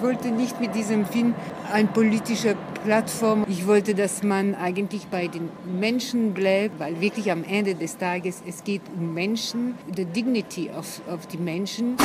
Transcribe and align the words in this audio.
ich 0.00 0.06
wollte 0.06 0.30
nicht 0.30 0.58
mit 0.62 0.74
diesem 0.74 1.04
Film 1.04 1.34
eine 1.70 1.86
politische 1.86 2.56
Plattform. 2.84 3.44
Ich 3.48 3.66
wollte, 3.66 3.94
dass 3.94 4.22
man 4.22 4.54
eigentlich 4.54 5.08
bei 5.08 5.28
den 5.28 5.50
Menschen 5.78 6.32
bleibt, 6.32 6.80
weil 6.80 7.02
wirklich 7.02 7.30
am 7.30 7.44
Ende 7.44 7.74
des 7.74 7.98
Tages 7.98 8.42
es 8.48 8.64
geht 8.64 8.80
um 8.96 9.12
Menschen, 9.12 9.74
the 9.94 10.06
dignity 10.06 10.70
of, 10.70 11.02
of 11.12 11.26
die 11.26 11.36
Menschen. 11.36 11.98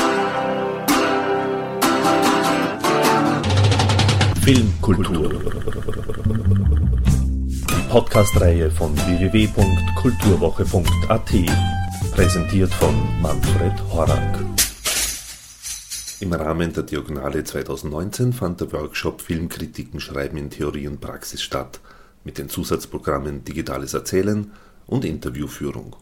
Filmkultur. 4.44 5.30
Die 7.48 7.90
Podcast-Reihe 7.90 8.70
von 8.72 8.94
www.kulturwoche.at. 9.08 11.32
Präsentiert 12.12 12.74
von 12.74 12.94
Manfred 13.22 13.72
Horak. 13.90 14.55
Im 16.22 16.32
Rahmen 16.32 16.72
der 16.72 16.84
Diagonale 16.84 17.44
2019 17.44 18.32
fand 18.32 18.62
der 18.62 18.72
Workshop 18.72 19.20
Filmkritiken 19.20 20.00
schreiben 20.00 20.38
in 20.38 20.50
Theorie 20.50 20.88
und 20.88 21.02
Praxis 21.02 21.42
statt, 21.42 21.82
mit 22.24 22.38
den 22.38 22.48
Zusatzprogrammen 22.48 23.44
Digitales 23.44 23.94
Erzählen 23.94 24.52
und 24.88 25.04
Interviewführung. 25.04 25.98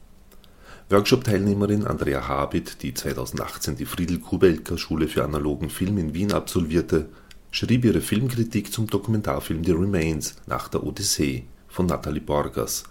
Workshop-Teilnehmerin 0.89 1.87
Andrea 1.87 2.27
Habit, 2.27 2.83
die 2.83 2.93
2018 2.93 3.75
die 3.75 3.85
Friedel-Kubelka-Schule 3.85 5.07
für 5.07 5.23
analogen 5.23 5.71
Film 5.71 5.97
in 5.97 6.13
Wien 6.13 6.31
absolvierte, 6.31 7.07
schrieb 7.49 7.83
ihre 7.83 8.01
Filmkritik 8.01 8.71
zum 8.71 8.85
Dokumentarfilm 8.85 9.63
The 9.63 9.71
Remains 9.71 10.35
nach 10.45 10.67
der 10.67 10.83
Odyssee 10.83 11.45
von 11.67 11.87
Nathalie 11.87 12.21
Borgas 12.21 12.83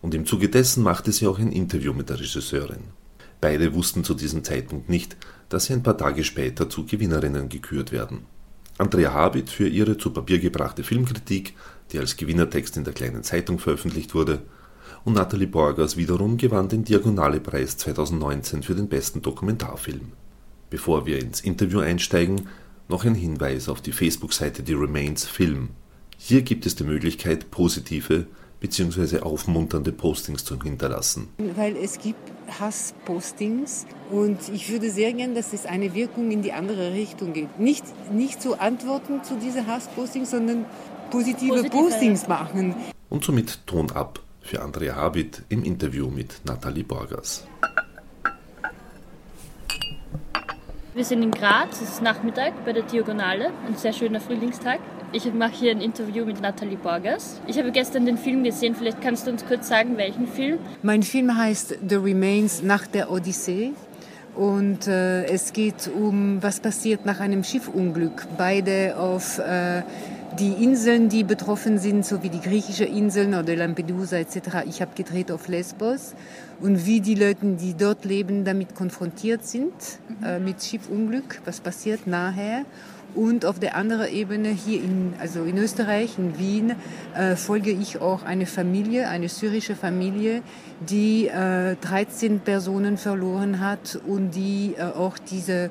und 0.00 0.14
im 0.14 0.26
Zuge 0.26 0.48
dessen 0.48 0.84
machte 0.84 1.10
sie 1.10 1.26
auch 1.26 1.40
ein 1.40 1.50
Interview 1.50 1.92
mit 1.92 2.08
der 2.08 2.20
Regisseurin. 2.20 2.84
Beide 3.40 3.74
wussten 3.74 4.04
zu 4.04 4.14
diesem 4.14 4.44
Zeitpunkt 4.44 4.88
nicht, 4.88 5.16
dass 5.48 5.66
sie 5.66 5.72
ein 5.72 5.82
paar 5.82 5.96
Tage 5.96 6.24
später 6.24 6.68
zu 6.68 6.84
Gewinnerinnen 6.84 7.48
gekürt 7.48 7.92
werden. 7.92 8.26
Andrea 8.78 9.12
Habit 9.12 9.50
für 9.50 9.66
ihre 9.66 9.98
zu 9.98 10.10
Papier 10.10 10.38
gebrachte 10.38 10.84
Filmkritik, 10.84 11.54
die 11.92 11.98
als 11.98 12.16
Gewinnertext 12.16 12.76
in 12.76 12.84
der 12.84 12.92
kleinen 12.92 13.24
Zeitung 13.24 13.58
veröffentlicht 13.58 14.14
wurde, 14.14 14.42
und 15.04 15.14
Nathalie 15.14 15.46
Borgas 15.46 15.96
wiederum 15.96 16.36
gewann 16.36 16.68
den 16.68 16.84
Diagonale-Preis 16.84 17.76
2019 17.78 18.62
für 18.62 18.74
den 18.74 18.88
besten 18.88 19.22
Dokumentarfilm. 19.22 20.12
Bevor 20.70 21.06
wir 21.06 21.18
ins 21.18 21.40
Interview 21.40 21.80
einsteigen, 21.80 22.48
noch 22.88 23.04
ein 23.04 23.14
Hinweis 23.14 23.68
auf 23.68 23.80
die 23.80 23.92
Facebook-Seite 23.92 24.62
The 24.66 24.74
Remains 24.74 25.24
Film. 25.24 25.70
Hier 26.16 26.42
gibt 26.42 26.66
es 26.66 26.74
die 26.74 26.84
Möglichkeit, 26.84 27.50
positive 27.50 28.26
bzw. 28.60 29.20
aufmunternde 29.20 29.92
Postings 29.92 30.44
zu 30.44 30.60
hinterlassen. 30.60 31.28
Weil 31.56 31.76
es 31.76 31.98
gibt 31.98 32.18
Hasspostings 32.60 33.86
und 34.10 34.38
ich 34.52 34.70
würde 34.70 34.90
sehr 34.90 35.12
gern, 35.12 35.34
dass 35.34 35.52
es 35.52 35.66
eine 35.66 35.94
Wirkung 35.94 36.30
in 36.30 36.42
die 36.42 36.52
andere 36.52 36.92
Richtung 36.92 37.32
geht. 37.32 37.58
Nicht, 37.58 37.84
nicht 38.12 38.42
so 38.42 38.54
antworten 38.54 39.22
zu 39.22 39.36
diesen 39.36 39.66
Hasspostings, 39.66 40.30
sondern 40.30 40.64
positive, 41.10 41.54
positive 41.54 41.82
Postings 41.82 42.28
machen. 42.28 42.74
Und 43.10 43.24
somit 43.24 43.66
Ton 43.66 43.90
ab 43.92 44.20
für 44.40 44.62
Andrea 44.62 44.96
Habit 44.96 45.42
im 45.48 45.62
Interview 45.64 46.08
mit 46.08 46.40
Nathalie 46.44 46.84
Borgers. 46.84 47.46
Wir 50.94 51.04
sind 51.04 51.22
in 51.22 51.30
Graz, 51.30 51.80
es 51.80 51.90
ist 51.90 52.02
Nachmittag 52.02 52.64
bei 52.64 52.72
der 52.72 52.82
Diagonale, 52.82 53.52
ein 53.66 53.76
sehr 53.76 53.92
schöner 53.92 54.20
Frühlingstag. 54.20 54.80
Ich 55.10 55.32
mache 55.32 55.52
hier 55.52 55.70
ein 55.70 55.80
Interview 55.80 56.26
mit 56.26 56.42
Nathalie 56.42 56.76
Borgers. 56.76 57.40
Ich 57.46 57.58
habe 57.58 57.72
gestern 57.72 58.04
den 58.04 58.18
Film 58.18 58.44
gesehen, 58.44 58.74
vielleicht 58.74 59.00
kannst 59.00 59.26
du 59.26 59.30
uns 59.30 59.46
kurz 59.46 59.66
sagen, 59.66 59.96
welchen 59.96 60.26
Film? 60.26 60.58
Mein 60.82 61.02
Film 61.02 61.34
heißt 61.34 61.78
The 61.88 61.94
Remains 61.94 62.62
nach 62.62 62.86
der 62.86 63.10
Odyssee. 63.10 63.72
Und 64.36 64.86
äh, 64.86 65.24
es 65.24 65.54
geht 65.54 65.88
um, 65.88 66.42
was 66.42 66.60
passiert 66.60 67.06
nach 67.06 67.20
einem 67.20 67.42
Schiffunglück. 67.42 68.26
Beide 68.36 68.98
auf 68.98 69.38
äh, 69.38 69.82
die 70.38 70.62
Inseln, 70.62 71.08
die 71.08 71.24
betroffen 71.24 71.78
sind, 71.78 72.04
so 72.04 72.22
wie 72.22 72.28
die 72.28 72.40
griechischen 72.40 72.86
Inseln 72.86 73.34
oder 73.34 73.56
Lampedusa 73.56 74.18
etc. 74.18 74.66
Ich 74.68 74.82
habe 74.82 74.90
gedreht 74.94 75.32
auf 75.32 75.48
Lesbos 75.48 76.14
und 76.60 76.84
wie 76.84 77.00
die 77.00 77.14
Leute, 77.14 77.46
die 77.56 77.74
dort 77.74 78.04
leben, 78.04 78.44
damit 78.44 78.74
konfrontiert 78.74 79.44
sind, 79.46 79.72
äh, 80.22 80.38
mit 80.38 80.62
Schiffunglück, 80.62 81.40
was 81.46 81.60
passiert 81.60 82.06
nachher. 82.06 82.66
Und 83.18 83.44
auf 83.44 83.58
der 83.58 83.74
anderen 83.74 84.12
Ebene 84.12 84.50
hier 84.50 84.80
in, 84.80 85.12
also 85.18 85.42
in 85.42 85.58
Österreich, 85.58 86.18
in 86.18 86.38
Wien, 86.38 86.76
äh, 87.16 87.34
folge 87.34 87.72
ich 87.72 88.00
auch 88.00 88.22
eine 88.22 88.46
Familie, 88.46 89.08
eine 89.08 89.28
syrische 89.28 89.74
Familie, 89.74 90.40
die 90.88 91.26
äh, 91.26 91.74
13 91.74 92.38
Personen 92.38 92.96
verloren 92.96 93.58
hat 93.58 93.98
und 94.06 94.30
die 94.36 94.76
äh, 94.78 94.82
auch 94.82 95.18
diese, 95.18 95.70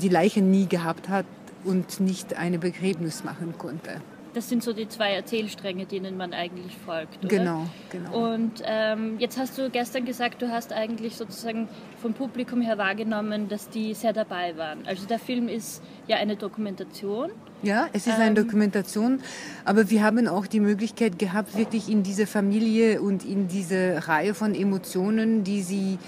die 0.00 0.08
Leichen 0.08 0.52
nie 0.52 0.66
gehabt 0.66 1.08
hat 1.08 1.26
und 1.64 1.98
nicht 1.98 2.38
eine 2.38 2.60
Begräbnis 2.60 3.24
machen 3.24 3.54
konnte. 3.58 4.00
Das 4.36 4.50
sind 4.50 4.62
so 4.62 4.74
die 4.74 4.86
zwei 4.86 5.12
Erzählstränge, 5.12 5.86
denen 5.86 6.18
man 6.18 6.34
eigentlich 6.34 6.76
folgt. 6.84 7.24
Oder? 7.24 7.38
Genau, 7.38 7.66
genau. 7.88 8.34
Und 8.34 8.62
ähm, 8.66 9.18
jetzt 9.18 9.38
hast 9.38 9.56
du 9.56 9.70
gestern 9.70 10.04
gesagt, 10.04 10.42
du 10.42 10.50
hast 10.50 10.74
eigentlich 10.74 11.16
sozusagen 11.16 11.70
vom 12.02 12.12
Publikum 12.12 12.60
her 12.60 12.76
wahrgenommen, 12.76 13.48
dass 13.48 13.70
die 13.70 13.94
sehr 13.94 14.12
dabei 14.12 14.54
waren. 14.58 14.86
Also 14.86 15.06
der 15.06 15.18
Film 15.18 15.48
ist 15.48 15.82
ja 16.06 16.18
eine 16.18 16.36
Dokumentation. 16.36 17.30
Ja, 17.62 17.88
es 17.94 18.06
ist 18.06 18.18
eine 18.18 18.38
ähm, 18.38 18.46
Dokumentation, 18.46 19.20
aber 19.64 19.88
wir 19.88 20.04
haben 20.04 20.28
auch 20.28 20.46
die 20.46 20.60
Möglichkeit 20.60 21.18
gehabt, 21.18 21.56
wirklich 21.56 21.88
in 21.88 22.02
diese 22.02 22.26
Familie 22.26 23.00
und 23.00 23.24
in 23.24 23.48
diese 23.48 24.06
Reihe 24.06 24.34
von 24.34 24.54
Emotionen, 24.54 25.44
die 25.44 25.62
sie 25.62 25.98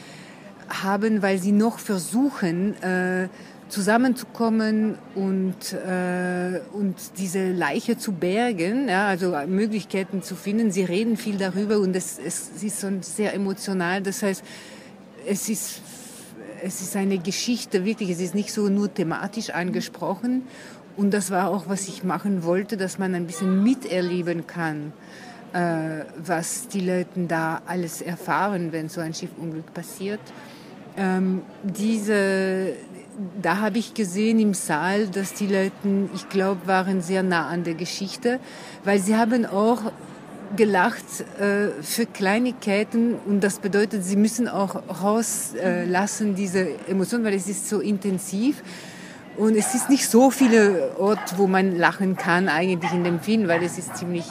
haben, 0.69 1.22
weil 1.22 1.39
sie 1.39 1.53
noch 1.53 1.78
versuchen, 1.78 2.75
äh, 2.83 3.31
zusammenzukommen 3.68 4.96
und, 5.14 5.72
äh, 5.72 6.60
und 6.72 6.96
diese 7.18 7.52
Leiche 7.52 7.98
zu 7.98 8.12
bergen, 8.12 8.88
ja, 8.88 9.06
also 9.08 9.34
Möglichkeiten 9.46 10.22
zu 10.22 10.34
finden. 10.36 10.70
Sie 10.70 10.84
reden 10.84 11.16
viel 11.16 11.36
darüber 11.36 11.78
und 11.78 11.94
es, 11.94 12.18
es 12.18 12.50
ist 12.62 12.80
so 12.80 12.88
sehr 13.00 13.34
emotional. 13.34 14.02
Das 14.02 14.22
heißt, 14.22 14.42
es 15.26 15.48
ist, 15.48 15.82
es 16.62 16.80
ist 16.80 16.96
eine 16.96 17.18
Geschichte, 17.18 17.84
wirklich, 17.84 18.10
es 18.10 18.20
ist 18.20 18.34
nicht 18.34 18.52
so 18.52 18.68
nur 18.68 18.92
thematisch 18.92 19.50
angesprochen. 19.50 20.42
Und 20.96 21.12
das 21.12 21.30
war 21.30 21.48
auch, 21.50 21.68
was 21.68 21.86
ich 21.88 22.02
machen 22.02 22.42
wollte, 22.42 22.76
dass 22.76 22.98
man 22.98 23.14
ein 23.14 23.26
bisschen 23.26 23.62
miterleben 23.62 24.46
kann, 24.46 24.92
äh, 25.52 26.04
was 26.16 26.68
die 26.68 26.80
Leute 26.80 27.26
da 27.28 27.62
alles 27.66 28.02
erfahren, 28.02 28.72
wenn 28.72 28.88
so 28.88 29.00
ein 29.00 29.14
Schiffunglück 29.14 29.72
passiert. 29.72 30.20
Ähm, 30.98 31.42
diese, 31.62 32.72
da 33.41 33.59
habe 33.59 33.78
ich 33.78 33.94
gesehen 33.94 34.41
im 34.41 34.53
Saal, 34.53 35.06
dass 35.06 35.32
die 35.32 35.47
Leute, 35.47 35.72
ich 36.12 36.28
glaube, 36.28 36.66
waren 36.66 37.03
sehr 37.03 37.22
nah 37.22 37.47
an 37.47 37.62
der 37.62 37.75
Geschichte, 37.75 38.41
weil 38.82 38.98
sie 38.98 39.14
haben 39.14 39.47
auch 39.47 39.92
gelacht 40.56 41.04
äh, 41.38 41.82
für 41.82 42.06
Kleinigkeiten 42.06 43.14
und 43.26 43.44
das 43.44 43.60
bedeutet, 43.60 44.04
sie 44.04 44.16
müssen 44.16 44.48
auch 44.48 44.82
rauslassen 45.03 46.32
äh, 46.32 46.34
diese 46.34 46.69
Emotionen, 46.88 47.25
weil 47.25 47.34
es 47.34 47.48
ist 47.48 47.69
so 47.69 47.78
intensiv. 47.78 48.62
Und 49.36 49.56
es 49.56 49.72
ist 49.76 49.88
nicht 49.88 50.09
so 50.09 50.32
viele 50.32 50.97
Orte, 50.98 51.36
wo 51.36 51.47
man 51.47 51.78
lachen 51.78 52.16
kann 52.16 52.48
eigentlich 52.48 52.92
in 52.92 53.04
dem 53.04 53.20
Film, 53.20 53.47
weil 53.47 53.62
es 53.62 53.78
ist 53.78 53.97
ziemlich 53.97 54.25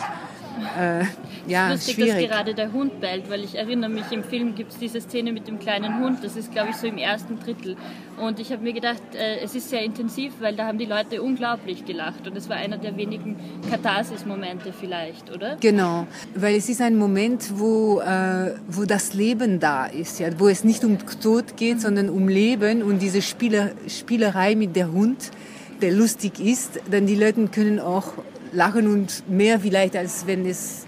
äh, 0.79 1.05
ja, 1.47 1.71
lustig, 1.71 1.95
schwierig. 1.95 2.27
dass 2.27 2.37
gerade 2.37 2.53
der 2.53 2.71
Hund 2.71 2.99
bellt, 2.99 3.29
weil 3.29 3.43
ich 3.43 3.55
erinnere 3.55 3.89
mich, 3.89 4.11
im 4.11 4.23
Film 4.23 4.55
gibt 4.55 4.71
es 4.71 4.79
diese 4.79 5.01
Szene 5.01 5.31
mit 5.31 5.47
dem 5.47 5.59
kleinen 5.59 5.99
Hund, 5.99 6.23
das 6.23 6.35
ist 6.35 6.51
glaube 6.51 6.69
ich 6.71 6.75
so 6.77 6.87
im 6.87 6.97
ersten 6.97 7.39
Drittel. 7.39 7.75
Und 8.19 8.39
ich 8.39 8.51
habe 8.51 8.63
mir 8.63 8.73
gedacht, 8.73 9.01
äh, 9.13 9.39
es 9.43 9.53
ist 9.53 9.69
sehr 9.69 9.83
intensiv, 9.83 10.33
weil 10.39 10.55
da 10.55 10.65
haben 10.65 10.79
die 10.79 10.85
Leute 10.85 11.21
unglaublich 11.21 11.85
gelacht 11.85 12.27
und 12.27 12.35
es 12.35 12.49
war 12.49 12.55
einer 12.55 12.77
der 12.77 12.97
wenigen 12.97 13.35
Katharsis-Momente 13.69 14.73
vielleicht, 14.73 15.31
oder? 15.33 15.57
Genau, 15.59 16.07
weil 16.35 16.55
es 16.55 16.67
ist 16.67 16.81
ein 16.81 16.97
Moment, 16.97 17.59
wo, 17.59 17.99
äh, 17.99 18.55
wo 18.67 18.85
das 18.85 19.13
Leben 19.13 19.59
da 19.59 19.85
ist, 19.85 20.19
ja, 20.19 20.27
wo 20.39 20.47
es 20.47 20.63
nicht 20.63 20.83
um 20.83 20.97
Tod 21.21 21.57
geht, 21.57 21.81
sondern 21.81 22.09
um 22.09 22.27
Leben 22.27 22.81
und 22.81 22.99
diese 22.99 23.21
Spieler, 23.21 23.71
Spielerei 23.87 24.55
mit 24.55 24.75
der 24.75 24.91
Hund, 24.91 25.31
der 25.81 25.91
lustig 25.91 26.39
ist, 26.39 26.79
denn 26.91 27.05
die 27.05 27.15
Leute 27.15 27.47
können 27.47 27.79
auch 27.79 28.13
lachen 28.51 28.87
und 28.87 29.29
mehr 29.29 29.59
vielleicht, 29.59 29.95
als 29.95 30.27
wenn 30.27 30.45
es 30.45 30.85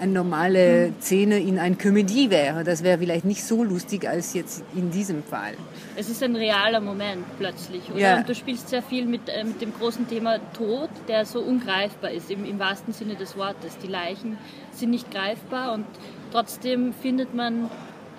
eine 0.00 0.12
normale 0.12 0.92
Szene 1.00 1.38
in 1.38 1.58
einer 1.58 1.76
Komödie 1.76 2.30
wäre. 2.30 2.64
Das 2.64 2.82
wäre 2.82 2.98
vielleicht 2.98 3.24
nicht 3.24 3.44
so 3.44 3.64
lustig 3.64 4.08
als 4.08 4.34
jetzt 4.34 4.62
in 4.74 4.90
diesem 4.90 5.22
Fall. 5.22 5.54
Es 5.96 6.08
ist 6.08 6.22
ein 6.22 6.36
realer 6.36 6.80
Moment 6.80 7.24
plötzlich, 7.38 7.82
oder? 7.90 7.98
Ja. 7.98 8.16
Und 8.18 8.28
du 8.28 8.34
spielst 8.34 8.68
sehr 8.68 8.82
viel 8.82 9.06
mit, 9.06 9.28
äh, 9.28 9.44
mit 9.44 9.60
dem 9.60 9.72
großen 9.72 10.08
Thema 10.08 10.38
Tod, 10.52 10.90
der 11.08 11.26
so 11.26 11.40
ungreifbar 11.40 12.10
ist, 12.10 12.30
im, 12.30 12.44
im 12.44 12.58
wahrsten 12.58 12.92
Sinne 12.92 13.16
des 13.16 13.36
Wortes. 13.36 13.76
Die 13.78 13.88
Leichen 13.88 14.38
sind 14.72 14.90
nicht 14.90 15.10
greifbar 15.10 15.74
und 15.74 15.86
trotzdem 16.30 16.92
findet 16.92 17.34
man 17.34 17.70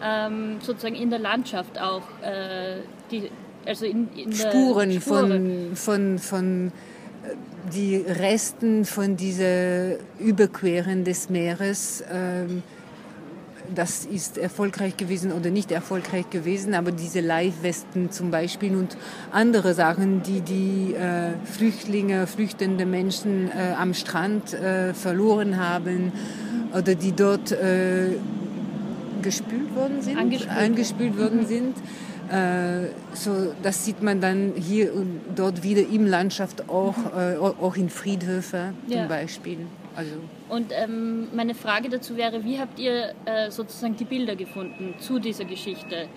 ähm, 0.03 0.57
sozusagen 0.61 0.95
in 0.95 1.09
der 1.09 1.19
Landschaft 1.19 1.79
auch 1.79 2.03
äh, 2.21 2.81
die, 3.11 3.29
also 3.65 3.85
in, 3.85 4.09
in 4.15 4.33
Spuren, 4.33 4.91
Spuren, 4.99 5.75
von, 5.75 5.75
von, 5.75 6.19
von 6.19 6.71
die 7.73 7.97
Resten 7.97 8.85
von 8.85 9.15
dieser 9.15 9.97
Überqueren 10.19 11.03
des 11.03 11.29
Meeres 11.29 12.03
ähm, 12.11 12.63
das 13.75 14.05
ist 14.05 14.37
erfolgreich 14.37 14.97
gewesen 14.97 15.31
oder 15.31 15.49
nicht 15.49 15.71
erfolgreich 15.71 16.29
gewesen, 16.29 16.73
aber 16.73 16.91
diese 16.91 17.19
Live-Westen 17.19 18.11
zum 18.11 18.31
Beispiel 18.31 18.75
und 18.75 18.97
andere 19.31 19.73
Sachen, 19.73 20.23
die 20.23 20.41
die 20.41 20.95
äh, 20.95 21.33
Flüchtlinge, 21.45 22.27
flüchtende 22.27 22.85
Menschen 22.85 23.49
äh, 23.49 23.73
am 23.77 23.93
Strand 23.93 24.53
äh, 24.53 24.93
verloren 24.93 25.57
haben 25.57 26.11
oder 26.73 26.95
die 26.95 27.11
dort 27.11 27.51
gespült 29.21 29.75
worden 29.75 30.01
sind, 30.01 30.17
angespült, 30.17 30.57
angespült 30.57 31.17
worden 31.17 31.45
sind. 31.45 31.75
Äh, 32.31 32.89
so, 33.13 33.53
das 33.63 33.85
sieht 33.85 34.03
man 34.03 34.21
dann 34.21 34.53
hier 34.55 34.93
und 34.93 35.21
dort 35.35 35.63
wieder 35.63 35.81
im 35.81 36.05
Landschaft 36.05 36.69
auch, 36.69 36.95
äh, 37.17 37.37
auch 37.37 37.75
in 37.75 37.89
Friedhöfen 37.89 38.75
zum 38.87 38.97
ja. 38.97 39.07
Beispiel. 39.07 39.57
Also. 39.95 40.11
Und 40.47 40.71
ähm, 40.71 41.27
meine 41.33 41.55
Frage 41.55 41.89
dazu 41.89 42.15
wäre, 42.15 42.43
wie 42.43 42.59
habt 42.59 42.79
ihr 42.79 43.13
äh, 43.25 43.49
sozusagen 43.49 43.95
die 43.97 44.05
Bilder 44.05 44.35
gefunden 44.35 44.93
zu 44.99 45.19
dieser 45.19 45.45
Geschichte? 45.45 46.07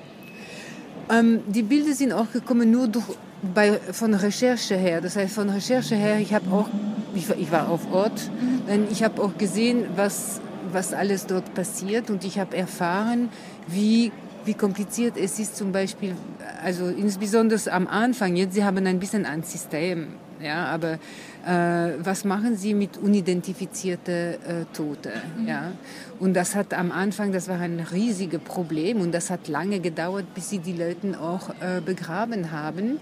Ähm, 1.10 1.40
die 1.48 1.62
Bilder 1.62 1.92
sind 1.94 2.12
auch 2.12 2.30
gekommen 2.30 2.70
nur 2.70 2.88
durch, 2.88 3.06
bei, 3.54 3.72
von 3.72 4.14
Recherche 4.14 4.76
her. 4.76 5.00
Das 5.00 5.16
heißt, 5.16 5.34
von 5.34 5.48
Recherche 5.50 5.94
her, 5.94 6.18
ich 6.20 6.32
habe 6.32 6.50
auch, 6.52 6.68
ich, 7.14 7.28
ich, 7.30 7.50
war 7.50 7.68
auf 7.68 7.92
Ort, 7.92 8.30
mhm. 8.40 8.86
ich 8.90 9.02
habe 9.02 9.22
auch 9.22 9.36
gesehen, 9.36 9.86
was, 9.96 10.40
was 10.72 10.92
alles 10.92 11.26
dort 11.26 11.54
passiert 11.54 12.10
und 12.10 12.24
ich 12.24 12.38
habe 12.38 12.56
erfahren, 12.56 13.28
wie 13.66 14.12
wie 14.44 14.54
kompliziert 14.54 15.16
es 15.16 15.38
ist 15.38 15.56
zum 15.56 15.72
Beispiel, 15.72 16.14
also 16.62 16.86
insbesondere 16.86 17.72
am 17.72 17.86
Anfang, 17.86 18.36
jetzt 18.36 18.54
Sie 18.54 18.64
haben 18.64 18.86
ein 18.86 18.98
bisschen 18.98 19.26
ein 19.26 19.42
System, 19.42 20.08
ja, 20.42 20.66
aber 20.66 20.98
äh, 21.46 21.92
was 21.98 22.24
machen 22.24 22.56
Sie 22.56 22.74
mit 22.74 22.98
unidentifizierten 22.98 24.14
äh, 24.14 24.36
Tote, 24.72 25.12
mhm. 25.38 25.48
ja? 25.48 25.72
Und 26.18 26.34
das 26.34 26.54
hat 26.54 26.74
am 26.74 26.90
Anfang, 26.92 27.32
das 27.32 27.48
war 27.48 27.60
ein 27.60 27.80
riesiges 27.92 28.40
Problem 28.40 29.00
und 29.00 29.12
das 29.12 29.30
hat 29.30 29.48
lange 29.48 29.80
gedauert, 29.80 30.34
bis 30.34 30.50
Sie 30.50 30.58
die 30.58 30.72
Leute 30.72 31.18
auch 31.20 31.50
äh, 31.50 31.80
begraben 31.84 32.50
haben. 32.50 32.98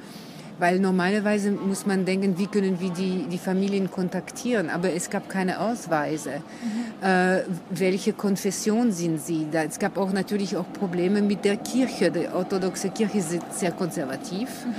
Weil 0.61 0.79
normalerweise 0.79 1.51
muss 1.53 1.87
man 1.87 2.05
denken, 2.05 2.37
wie 2.37 2.47
können 2.47 2.79
wir 2.81 2.91
die, 2.91 3.25
die 3.33 3.39
Familien 3.39 3.91
kontaktieren? 3.91 4.69
Aber 4.69 4.93
es 4.93 5.09
gab 5.09 5.27
keine 5.27 5.59
Ausweise. 5.59 6.33
Mhm. 6.33 7.09
Äh, 7.09 7.45
welche 7.71 8.13
Konfession 8.13 8.93
sind 8.93 9.23
sie? 9.23 9.47
Da, 9.51 9.63
es 9.63 9.79
gab 9.79 9.97
auch 9.97 10.13
natürlich 10.13 10.59
auch 10.59 10.71
Probleme 10.71 11.23
mit 11.23 11.47
der 11.47 11.57
Kirche. 11.57 12.11
Die 12.11 12.29
orthodoxe 12.29 12.91
Kirche 12.91 13.19
ist 13.19 13.39
sehr 13.59 13.73
konservativ. 13.73 14.51
Mhm. 14.67 14.75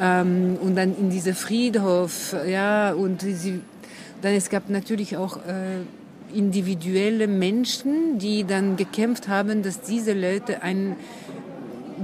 Ähm, 0.00 0.58
und 0.62 0.76
dann 0.76 0.96
in 0.96 1.10
diese 1.10 1.34
Friedhof, 1.34 2.36
ja, 2.46 2.92
und 2.92 3.22
sie, 3.22 3.60
dann 4.22 4.34
es 4.34 4.48
gab 4.48 4.70
natürlich 4.70 5.16
auch 5.16 5.38
äh, 5.38 5.82
individuelle 6.32 7.26
Menschen, 7.26 8.18
die 8.18 8.44
dann 8.44 8.76
gekämpft 8.76 9.26
haben, 9.26 9.64
dass 9.64 9.80
diese 9.80 10.12
Leute 10.12 10.62
ein 10.62 10.94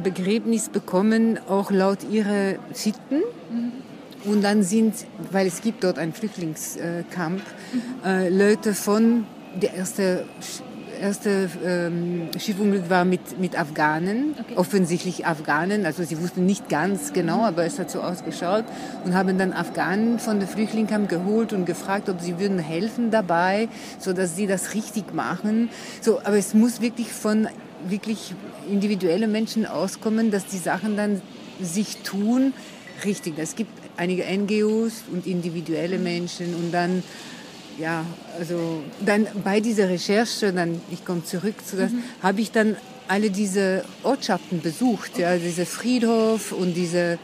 Begräbnis 0.03 0.69
bekommen, 0.69 1.39
auch 1.49 1.71
laut 1.71 1.99
ihrer 2.11 2.55
Sitten. 2.73 3.23
Und 4.25 4.45
dann 4.45 4.63
sind, 4.63 4.95
weil 5.31 5.47
es 5.47 5.63
gibt 5.63 5.83
dort 5.83 5.99
einen 5.99 6.13
Flüchtlingscamp, 6.13 7.41
äh, 8.05 8.29
Leute 8.29 8.75
von, 8.75 9.25
der 9.61 9.75
erste, 9.75 10.25
erste 11.01 11.49
ähm, 11.65 12.29
Schiffunglück 12.39 12.91
war 12.91 13.05
mit, 13.05 13.41
mit 13.41 13.59
Afghanen, 13.59 14.35
okay. 14.39 14.57
offensichtlich 14.57 15.27
Afghanen, 15.27 15.87
also 15.87 16.05
sie 16.05 16.21
wussten 16.21 16.45
nicht 16.45 16.69
ganz 16.69 17.13
genau, 17.13 17.45
aber 17.45 17.65
es 17.65 17.79
hat 17.79 17.91
so 17.91 18.01
ausgeschaut 18.01 18.65
und 19.05 19.15
haben 19.15 19.39
dann 19.39 19.53
Afghanen 19.53 20.19
von 20.19 20.39
der 20.39 20.49
Flüchtlingscamp 20.49 21.09
geholt 21.09 21.53
und 21.55 21.65
gefragt, 21.65 22.09
ob 22.11 22.21
sie 22.21 22.39
würden 22.39 22.59
helfen 22.59 23.11
dabei, 23.11 23.69
so 23.99 24.13
dass 24.13 24.37
sie 24.37 24.47
das 24.47 24.75
richtig 24.75 25.15
machen. 25.15 25.71
So, 26.03 26.21
aber 26.21 26.37
es 26.37 26.53
muss 26.53 26.81
wirklich 26.83 27.11
von 27.11 27.49
wirklich 27.89 28.35
individuelle 28.69 29.27
Menschen 29.27 29.67
auskommen, 29.67 30.31
dass 30.31 30.47
die 30.47 30.59
Sachen 30.59 30.97
dann 30.97 31.23
sich 31.61 31.99
tun. 31.99 32.53
Richtig, 33.05 33.35
es 33.39 33.57
gibt 33.57 33.71
einige 33.97 34.25
NGOs 34.25 35.05
und 35.13 35.27
individuelle 35.27 35.99
Menschen 35.99 36.55
und 36.55 36.73
dann 36.73 37.03
ja, 37.79 38.05
also 38.39 38.83
dann 39.05 39.27
bei 39.43 39.61
dieser 39.61 39.89
Recherche, 39.89 40.53
dann 40.53 40.81
ich 40.91 41.05
komme 41.05 41.25
zurück 41.25 41.55
zu 41.65 41.77
das, 41.77 41.93
mhm. 41.93 42.03
habe 42.23 42.41
ich 42.41 42.51
dann 42.53 42.77
alle 43.09 43.31
diese 43.31 43.85
Ortschaften 44.03 44.61
besucht, 44.61 45.19
ja, 45.19 45.37
diese 45.37 45.67
Friedhof 45.67 46.53
und 46.53 46.75
diese 46.75 47.19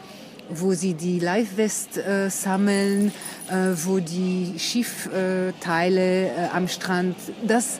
wo 0.49 0.73
sie 0.73 0.93
die 0.93 1.19
Live-West 1.19 1.97
äh, 1.97 2.29
sammeln, 2.29 3.11
äh, 3.49 3.75
wo 3.83 3.99
die 3.99 4.53
Schiffteile 4.57 6.27
äh, 6.27 6.31
am 6.53 6.67
Strand, 6.67 7.15
das 7.45 7.79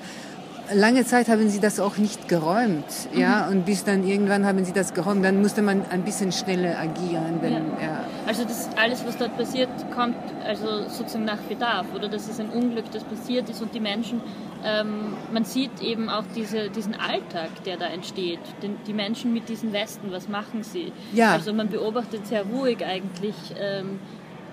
lange 0.74 1.06
Zeit 1.06 1.28
haben 1.30 1.50
sie 1.50 1.60
das 1.60 1.80
auch 1.80 1.98
nicht 1.98 2.28
geräumt, 2.28 2.86
mhm. 3.14 3.20
ja, 3.20 3.48
und 3.48 3.66
bis 3.66 3.84
dann 3.84 4.08
irgendwann 4.08 4.46
haben 4.46 4.64
sie 4.66 4.74
das 4.74 4.94
geräumt, 4.94 5.24
dann 5.24 5.42
musste 5.42 5.62
man 5.62 5.86
ein 5.90 6.04
bisschen 6.04 6.32
schneller 6.32 6.78
agieren. 6.80 7.40
Wenn, 7.42 7.54
ja. 7.54 7.60
ja. 7.82 8.04
Also 8.26 8.44
das 8.44 8.70
alles, 8.76 9.06
was 9.06 9.18
dort 9.18 9.38
passiert, 9.38 9.70
kommt 9.96 10.18
also 10.46 10.88
sozusagen 10.90 11.26
nach 11.26 11.40
Bedarf, 11.40 11.88
oder 11.96 12.08
das 12.10 12.28
ist 12.28 12.40
ein 12.40 12.50
Unglück, 12.50 12.86
das 12.92 13.04
passiert 13.04 13.50
ist 13.50 13.62
und 13.62 13.74
die 13.74 13.80
Menschen, 13.80 14.22
ähm, 14.66 15.14
man 15.32 15.46
sieht 15.46 15.82
eben 15.82 16.10
auch 16.10 16.26
diese, 16.36 16.70
diesen 16.70 16.96
Alltag, 16.96 17.50
der 17.66 17.78
da 17.78 17.86
entsteht, 17.86 18.40
den, 18.62 18.78
die 18.86 18.94
Menschen 18.94 19.34
mit 19.34 19.50
diesen 19.50 19.72
Westen, 19.74 20.12
was 20.12 20.28
machen 20.28 20.64
sie? 20.64 20.92
Ja. 21.14 21.32
Also 21.32 21.54
man 21.54 21.70
beobachtet 21.70 22.28
sehr 22.28 22.44
ruhig 22.44 22.84
eigentlich. 22.86 23.36
Ähm, 23.60 24.00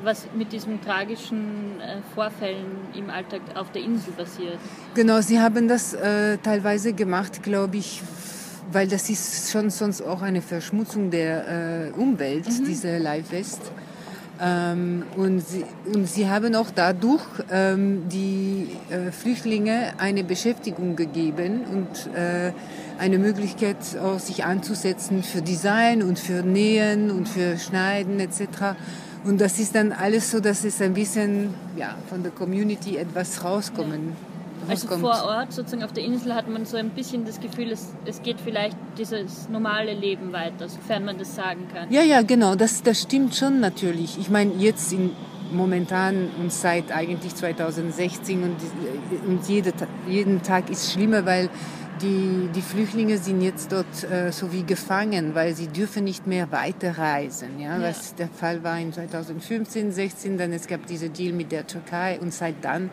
was 0.05 0.27
mit 0.37 0.53
diesen 0.53 0.81
tragischen 0.83 1.81
äh, 1.81 1.99
Vorfällen 2.15 2.67
im 2.95 3.11
Alltag 3.11 3.41
auf 3.55 3.71
der 3.73 3.83
Insel 3.83 4.12
passiert. 4.12 4.59
Genau, 4.95 5.21
Sie 5.21 5.41
haben 5.41 5.69
das 5.69 5.95
äh, 5.95 6.39
teilweise 6.39 6.93
gemacht, 6.93 7.43
glaube 7.43 7.77
ich, 7.79 8.03
weil 8.73 8.89
das 8.89 9.11
ist 9.11 9.51
schon 9.51 9.71
sonst 9.71 10.03
auch 10.03 10.23
eine 10.23 10.43
Verschmutzung 10.43 11.11
der 11.11 11.91
äh, 11.97 12.01
Umwelt, 12.01 12.47
mhm. 12.47 12.65
diese 12.65 12.99
Live 12.99 13.31
West. 13.33 13.61
Ähm, 14.41 15.05
und, 15.17 15.47
sie, 15.47 15.65
und 15.93 16.09
sie 16.09 16.29
haben 16.29 16.56
auch 16.56 16.71
dadurch 16.75 17.23
ähm, 17.53 18.09
die 18.09 18.77
äh, 18.91 19.12
Flüchtlinge 19.12 19.93
eine 19.99 20.25
Beschäftigung 20.25 20.97
gegeben 20.97 21.61
und 21.71 22.15
äh, 22.17 22.53
eine 22.99 23.19
Möglichkeit 23.19 23.76
auch 24.02 24.19
sich 24.19 24.44
anzusetzen 24.44 25.23
für 25.23 25.43
Design 25.43 26.02
und 26.02 26.19
für 26.19 26.43
Nähen 26.43 27.11
und 27.11 27.29
für 27.29 27.58
Schneiden 27.58 28.20
etc. 28.20 28.76
Und 29.25 29.41
das 29.41 29.58
ist 29.58 29.75
dann 29.75 29.93
alles 29.93 30.31
so, 30.31 30.41
dass 30.41 30.64
es 30.64 30.81
ein 30.81 30.94
bisschen 30.94 31.55
ja, 31.76 31.96
von 32.08 32.23
der 32.23 32.32
Community 32.32 32.96
etwas 32.96 33.43
rauskommen. 33.43 34.08
Ja. 34.08 34.35
Also 34.69 34.88
vor 34.88 35.25
Ort, 35.25 35.52
sozusagen 35.52 35.82
auf 35.82 35.93
der 35.93 36.05
Insel, 36.05 36.35
hat 36.35 36.49
man 36.49 36.64
so 36.64 36.76
ein 36.76 36.91
bisschen 36.91 37.25
das 37.25 37.41
Gefühl, 37.41 37.70
es, 37.70 37.93
es 38.06 38.23
geht 38.23 38.41
vielleicht 38.41 38.76
dieses 38.96 39.49
normale 39.49 39.93
Leben 39.93 40.32
weiter, 40.32 40.69
sofern 40.69 41.05
man 41.05 41.19
das 41.19 41.35
sagen 41.35 41.69
kann. 41.73 41.93
Ja, 41.93 42.02
ja, 42.02 42.23
genau, 42.23 42.55
das, 42.55 42.82
das 42.82 43.02
stimmt 43.02 43.35
schon 43.35 43.61
natürlich. 43.61 44.19
Ich 44.19 44.31
meine, 44.31 44.55
jetzt 44.55 44.93
in, 44.93 45.11
momentan 45.52 46.31
und 46.41 46.52
seit 46.52 46.93
eigentlich 46.93 47.35
2016 47.35 48.43
und, 48.43 48.56
und 49.27 49.48
jede, 49.48 49.72
jeden 50.08 50.43
Tag 50.43 50.70
ist 50.70 50.93
schlimmer, 50.93 51.27
weil 51.27 51.51
die, 52.01 52.48
die 52.55 52.63
Flüchtlinge 52.63 53.19
sind 53.19 53.41
jetzt 53.41 53.72
dort 53.72 54.05
äh, 54.05 54.32
so 54.32 54.53
wie 54.53 54.65
gefangen, 54.65 55.34
weil 55.34 55.55
sie 55.55 55.69
dürfen 55.69 56.05
nicht 56.05 56.27
mehr 56.27 56.51
weiterreisen. 56.51 57.60
Ja? 57.60 57.79
ja. 57.79 57.89
Was 57.89 58.15
der 58.15 58.29
Fall 58.29 58.63
war 58.63 58.79
in 58.79 58.93
2015, 58.93 59.93
16, 59.93 60.39
dann 60.39 60.53
es 60.53 60.67
gab 60.67 60.86
diese 60.86 61.10
Deal 61.10 61.32
mit 61.32 61.53
der 61.53 61.67
Türkei 61.67 62.19
und 62.20 62.32
seit 62.32 62.65
dann 62.65 62.91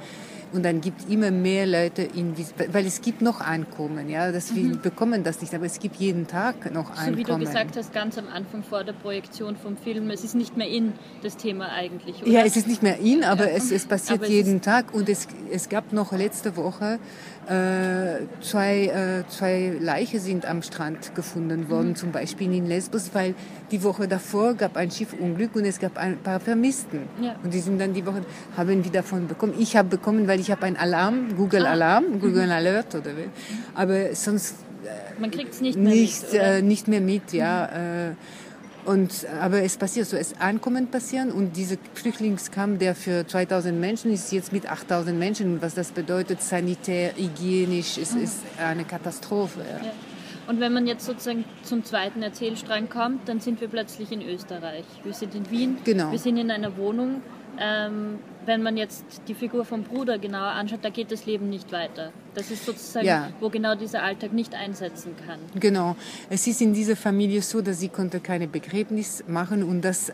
und 0.53 0.63
dann 0.63 0.81
gibt 0.81 1.09
immer 1.09 1.31
mehr 1.31 1.65
Leute 1.65 2.01
in, 2.01 2.33
weil 2.71 2.85
es 2.85 3.01
gibt 3.01 3.21
noch 3.21 3.41
Einkommen, 3.41 4.09
ja, 4.09 4.31
dass 4.31 4.53
wir 4.55 4.63
mhm. 4.63 4.81
bekommen 4.81 5.23
das 5.23 5.41
nicht, 5.41 5.53
aber 5.53 5.65
es 5.65 5.79
gibt 5.79 5.95
jeden 5.97 6.27
Tag 6.27 6.73
noch 6.73 6.89
Einkommen. 6.89 7.13
So 7.13 7.17
wie 7.17 7.23
du 7.23 7.37
gesagt 7.37 7.77
hast, 7.77 7.93
ganz 7.93 8.17
am 8.17 8.27
Anfang 8.27 8.63
vor 8.63 8.83
der 8.83 8.93
Projektion 8.93 9.55
vom 9.55 9.77
Film, 9.77 10.09
es 10.09 10.23
ist 10.23 10.35
nicht 10.35 10.57
mehr 10.57 10.67
in 10.67 10.93
das 11.23 11.37
Thema 11.37 11.69
eigentlich, 11.69 12.21
oder? 12.21 12.31
Ja, 12.31 12.43
es 12.43 12.57
ist 12.57 12.67
nicht 12.67 12.83
mehr 12.83 12.99
in, 12.99 13.23
aber 13.23 13.49
ja. 13.49 13.55
es, 13.55 13.71
es 13.71 13.85
passiert 13.85 14.19
aber 14.19 14.29
jeden 14.29 14.57
es 14.57 14.61
Tag 14.61 14.93
und 14.93 15.07
es, 15.09 15.27
es 15.51 15.69
gab 15.69 15.93
noch 15.93 16.11
letzte 16.11 16.55
Woche 16.57 16.99
zwei, 18.41 18.85
äh, 18.85 19.29
zwei 19.29 19.73
Leichen 19.79 20.19
sind 20.19 20.45
am 20.45 20.61
Strand 20.61 21.15
gefunden 21.15 21.69
worden, 21.69 21.89
mhm. 21.89 21.95
zum 21.95 22.11
Beispiel 22.11 22.53
in 22.53 22.65
Lesbos, 22.65 23.09
weil 23.13 23.35
die 23.71 23.83
Woche 23.83 24.07
davor 24.07 24.53
gab 24.53 24.77
ein 24.77 24.91
Schiffunglück 24.91 25.55
und 25.55 25.65
es 25.65 25.79
gab 25.79 25.97
ein 25.97 26.17
paar 26.17 26.39
Vermissten. 26.39 27.01
Ja. 27.21 27.35
Und 27.43 27.53
die 27.53 27.59
sind 27.59 27.79
dann 27.79 27.93
die 27.93 28.05
Woche, 28.05 28.23
haben 28.55 28.83
wir 28.83 28.91
davon 28.91 29.27
bekommen. 29.27 29.53
Ich 29.59 29.75
habe 29.75 29.89
bekommen, 29.89 30.27
weil 30.27 30.39
ich 30.39 30.51
habe 30.51 30.65
einen 30.65 30.77
Alarm, 30.77 31.35
Google 31.35 31.65
ah. 31.65 31.71
Alarm, 31.71 32.05
mhm. 32.05 32.19
Google 32.21 32.51
Alert 32.51 32.95
oder 32.95 33.17
wie. 33.17 33.29
Aber 33.75 34.13
sonst 34.15 34.55
äh, 34.83 35.19
man 35.19 35.31
kriegt 35.31 35.53
es 35.53 35.61
nicht 35.61 35.77
mehr 35.77 35.93
nicht, 35.93 36.31
mit, 36.31 36.41
äh, 36.41 36.61
nicht 36.61 36.87
mehr 36.87 37.01
mit, 37.01 37.33
ja. 37.33 37.69
Mhm. 37.73 38.17
Und, 38.85 39.27
aber 39.39 39.61
es 39.61 39.77
passiert 39.77 40.07
so, 40.07 40.17
es 40.17 40.33
Ankommen 40.39 40.87
passieren 40.87 41.31
und 41.31 41.55
dieser 41.55 41.77
Flüchtlingskampf, 41.93 42.79
der 42.79 42.95
für 42.95 43.27
2000 43.27 43.79
Menschen 43.79 44.11
ist, 44.11 44.31
jetzt 44.31 44.51
mit 44.51 44.69
8000 44.69 45.17
Menschen. 45.17 45.61
Was 45.61 45.75
das 45.75 45.91
bedeutet, 45.91 46.41
sanitär, 46.41 47.13
hygienisch, 47.15 47.97
es 47.97 48.15
mhm. 48.15 48.23
ist 48.23 48.39
eine 48.59 48.83
Katastrophe. 48.83 49.59
Ja. 49.59 49.85
Ja. 49.85 49.91
Und 50.47 50.59
wenn 50.59 50.73
man 50.73 50.87
jetzt 50.87 51.05
sozusagen 51.05 51.45
zum 51.63 51.85
zweiten 51.85 52.23
Erzählstrang 52.23 52.89
kommt, 52.89 53.29
dann 53.29 53.39
sind 53.39 53.61
wir 53.61 53.67
plötzlich 53.67 54.11
in 54.11 54.21
Österreich. 54.21 54.85
Wir 55.03 55.13
sind 55.13 55.35
in 55.35 55.49
Wien, 55.51 55.77
genau. 55.83 56.11
wir 56.11 56.19
sind 56.19 56.37
in 56.37 56.49
einer 56.49 56.75
Wohnung. 56.77 57.21
Ähm, 57.59 58.19
wenn 58.45 58.63
man 58.63 58.77
jetzt 58.77 59.03
die 59.27 59.33
Figur 59.33 59.65
vom 59.65 59.83
Bruder 59.83 60.17
genauer 60.17 60.51
anschaut, 60.51 60.79
da 60.83 60.89
geht 60.89 61.11
das 61.11 61.25
Leben 61.25 61.49
nicht 61.49 61.71
weiter. 61.71 62.11
Das 62.33 62.49
ist 62.51 62.65
sozusagen, 62.65 63.05
Ja. 63.05 63.29
wo 63.39 63.49
genau 63.49 63.75
dieser 63.75 64.03
Alltag 64.03 64.33
nicht 64.33 64.55
einsetzen 64.55 65.13
kann. 65.27 65.39
Genau. 65.59 65.95
Es 66.29 66.47
ist 66.47 66.61
in 66.61 66.73
dieser 66.73 66.95
Familie 66.95 67.41
so, 67.41 67.61
dass 67.61 67.79
sie 67.79 67.89
konnte 67.89 68.19
keine 68.19 68.47
Begräbnis 68.47 69.23
machen 69.27 69.63
und 69.63 69.81
das 69.81 70.11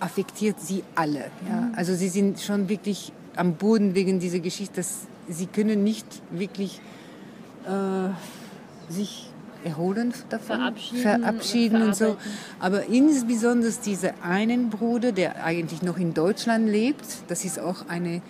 affektiert 0.00 0.60
sie 0.60 0.82
alle. 0.94 1.30
Ja? 1.48 1.70
Also 1.76 1.94
sie 1.94 2.08
sind 2.08 2.40
schon 2.40 2.68
wirklich 2.68 3.12
am 3.36 3.54
Boden 3.54 3.94
wegen 3.94 4.18
dieser 4.20 4.40
Geschichte. 4.40 4.76
Dass 4.76 5.06
sie 5.28 5.46
können 5.46 5.84
nicht 5.84 6.06
wirklich 6.30 6.80
äh, 7.66 8.92
sich 8.92 9.30
erholen 9.64 10.12
davon, 10.28 10.58
Verabschieden 10.58 11.02
verabschieden 11.02 11.82
und 11.82 11.96
so. 11.96 12.16
Aber 12.60 12.86
insbesondere 12.86 13.72
dieser 13.84 14.14
einen 14.22 14.70
Bruder, 14.70 15.12
der 15.12 15.44
eigentlich 15.44 15.82
noch 15.82 15.98
in 15.98 16.14
Deutschland 16.14 16.68
lebt, 16.68 17.06
das 17.28 17.44
ist 17.44 17.58
auch 17.58 17.88
eine 17.88 18.22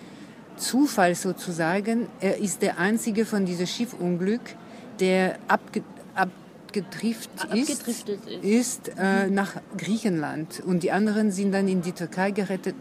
Zufall 0.56 1.14
sozusagen. 1.14 2.06
Er 2.20 2.38
ist 2.38 2.62
der 2.62 2.78
einzige 2.78 3.24
von 3.24 3.44
diesem 3.44 3.66
Schiffunglück, 3.66 4.42
der 5.00 5.38
abge 5.48 5.82
abgedrift 6.74 7.30
ist, 7.54 7.86
ist. 7.88 8.08
ist 8.42 8.92
äh, 8.98 9.28
nach 9.28 9.52
Griechenland. 9.76 10.60
Und 10.64 10.82
die 10.82 10.90
anderen 10.90 11.30
sind 11.30 11.52
dann 11.52 11.68
in 11.68 11.82
die 11.82 11.92
Türkei 11.92 12.32
gerettet, 12.32 12.74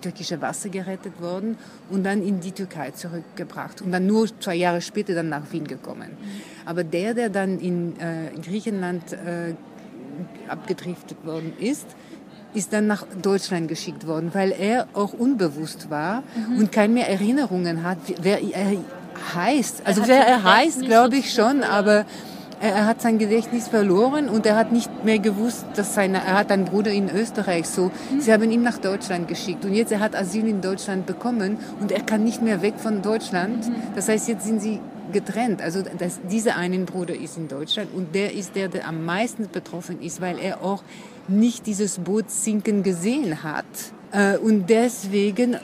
türkische 0.00 0.40
Wasser 0.40 0.68
gerettet 0.68 1.20
worden 1.20 1.56
und 1.90 2.04
dann 2.04 2.22
in 2.22 2.40
die 2.40 2.52
Türkei 2.52 2.90
zurückgebracht. 2.90 3.82
Und 3.82 3.92
dann 3.92 4.06
nur 4.06 4.28
zwei 4.40 4.54
Jahre 4.54 4.80
später 4.80 5.14
dann 5.14 5.28
nach 5.28 5.52
Wien 5.52 5.66
gekommen. 5.66 6.10
Aber 6.64 6.84
der, 6.84 7.14
der 7.14 7.28
dann 7.28 7.58
in 7.60 7.98
äh, 7.98 8.30
Griechenland 8.42 9.12
äh, 9.12 9.54
abgedriftet 10.48 11.24
worden 11.24 11.52
ist, 11.58 11.86
ist 12.54 12.72
dann 12.72 12.86
nach 12.86 13.06
Deutschland 13.20 13.68
geschickt 13.68 14.06
worden, 14.06 14.30
weil 14.32 14.52
er 14.52 14.88
auch 14.94 15.12
unbewusst 15.12 15.90
war 15.90 16.22
und 16.58 16.72
keine 16.72 16.94
mehr 16.94 17.08
Erinnerungen 17.08 17.82
hat, 17.82 17.98
wer 18.22 18.40
er 18.40 18.78
heißt. 19.34 19.82
Also 19.84 20.02
hat 20.02 20.08
wer 20.08 20.26
er 20.26 20.42
heißt, 20.42 20.80
glaube 20.82 21.16
ich 21.16 21.32
schon, 21.32 21.62
aber 21.62 22.06
er, 22.60 22.86
hat 22.86 23.00
sein 23.00 23.18
Gedächtnis 23.18 23.68
verloren 23.68 24.28
und 24.28 24.46
er 24.46 24.56
hat 24.56 24.72
nicht 24.72 25.04
mehr 25.04 25.18
gewusst, 25.18 25.66
dass 25.74 25.94
seine, 25.94 26.18
er 26.18 26.38
hat 26.38 26.50
einen 26.50 26.64
Bruder 26.64 26.90
in 26.90 27.10
Österreich, 27.10 27.66
so. 27.68 27.90
Sie 28.18 28.32
haben 28.32 28.50
ihn 28.50 28.62
nach 28.62 28.78
Deutschland 28.78 29.28
geschickt 29.28 29.64
und 29.64 29.74
jetzt 29.74 29.92
er 29.92 30.00
hat 30.00 30.16
Asyl 30.16 30.46
in 30.46 30.60
Deutschland 30.60 31.06
bekommen 31.06 31.58
und 31.80 31.92
er 31.92 32.02
kann 32.02 32.24
nicht 32.24 32.42
mehr 32.42 32.62
weg 32.62 32.74
von 32.78 33.02
Deutschland. 33.02 33.70
Das 33.94 34.08
heißt, 34.08 34.28
jetzt 34.28 34.44
sind 34.46 34.60
sie 34.60 34.80
getrennt. 35.12 35.62
Also 35.62 35.82
das, 35.98 36.20
dieser 36.30 36.56
einen 36.56 36.84
Bruder 36.84 37.14
ist 37.14 37.36
in 37.36 37.48
Deutschland 37.48 37.94
und 37.94 38.14
der 38.14 38.34
ist 38.34 38.54
der, 38.54 38.68
der 38.68 38.86
am 38.86 39.04
meisten 39.04 39.48
betroffen 39.50 40.00
ist, 40.02 40.20
weil 40.20 40.38
er 40.38 40.62
auch 40.62 40.82
nicht 41.28 41.66
dieses 41.66 41.98
Boot 41.98 42.30
sinken 42.30 42.82
gesehen 42.82 43.42
hat. 43.42 43.66
Äh, 44.12 44.38
Und 44.38 44.70
deswegen 44.70 45.56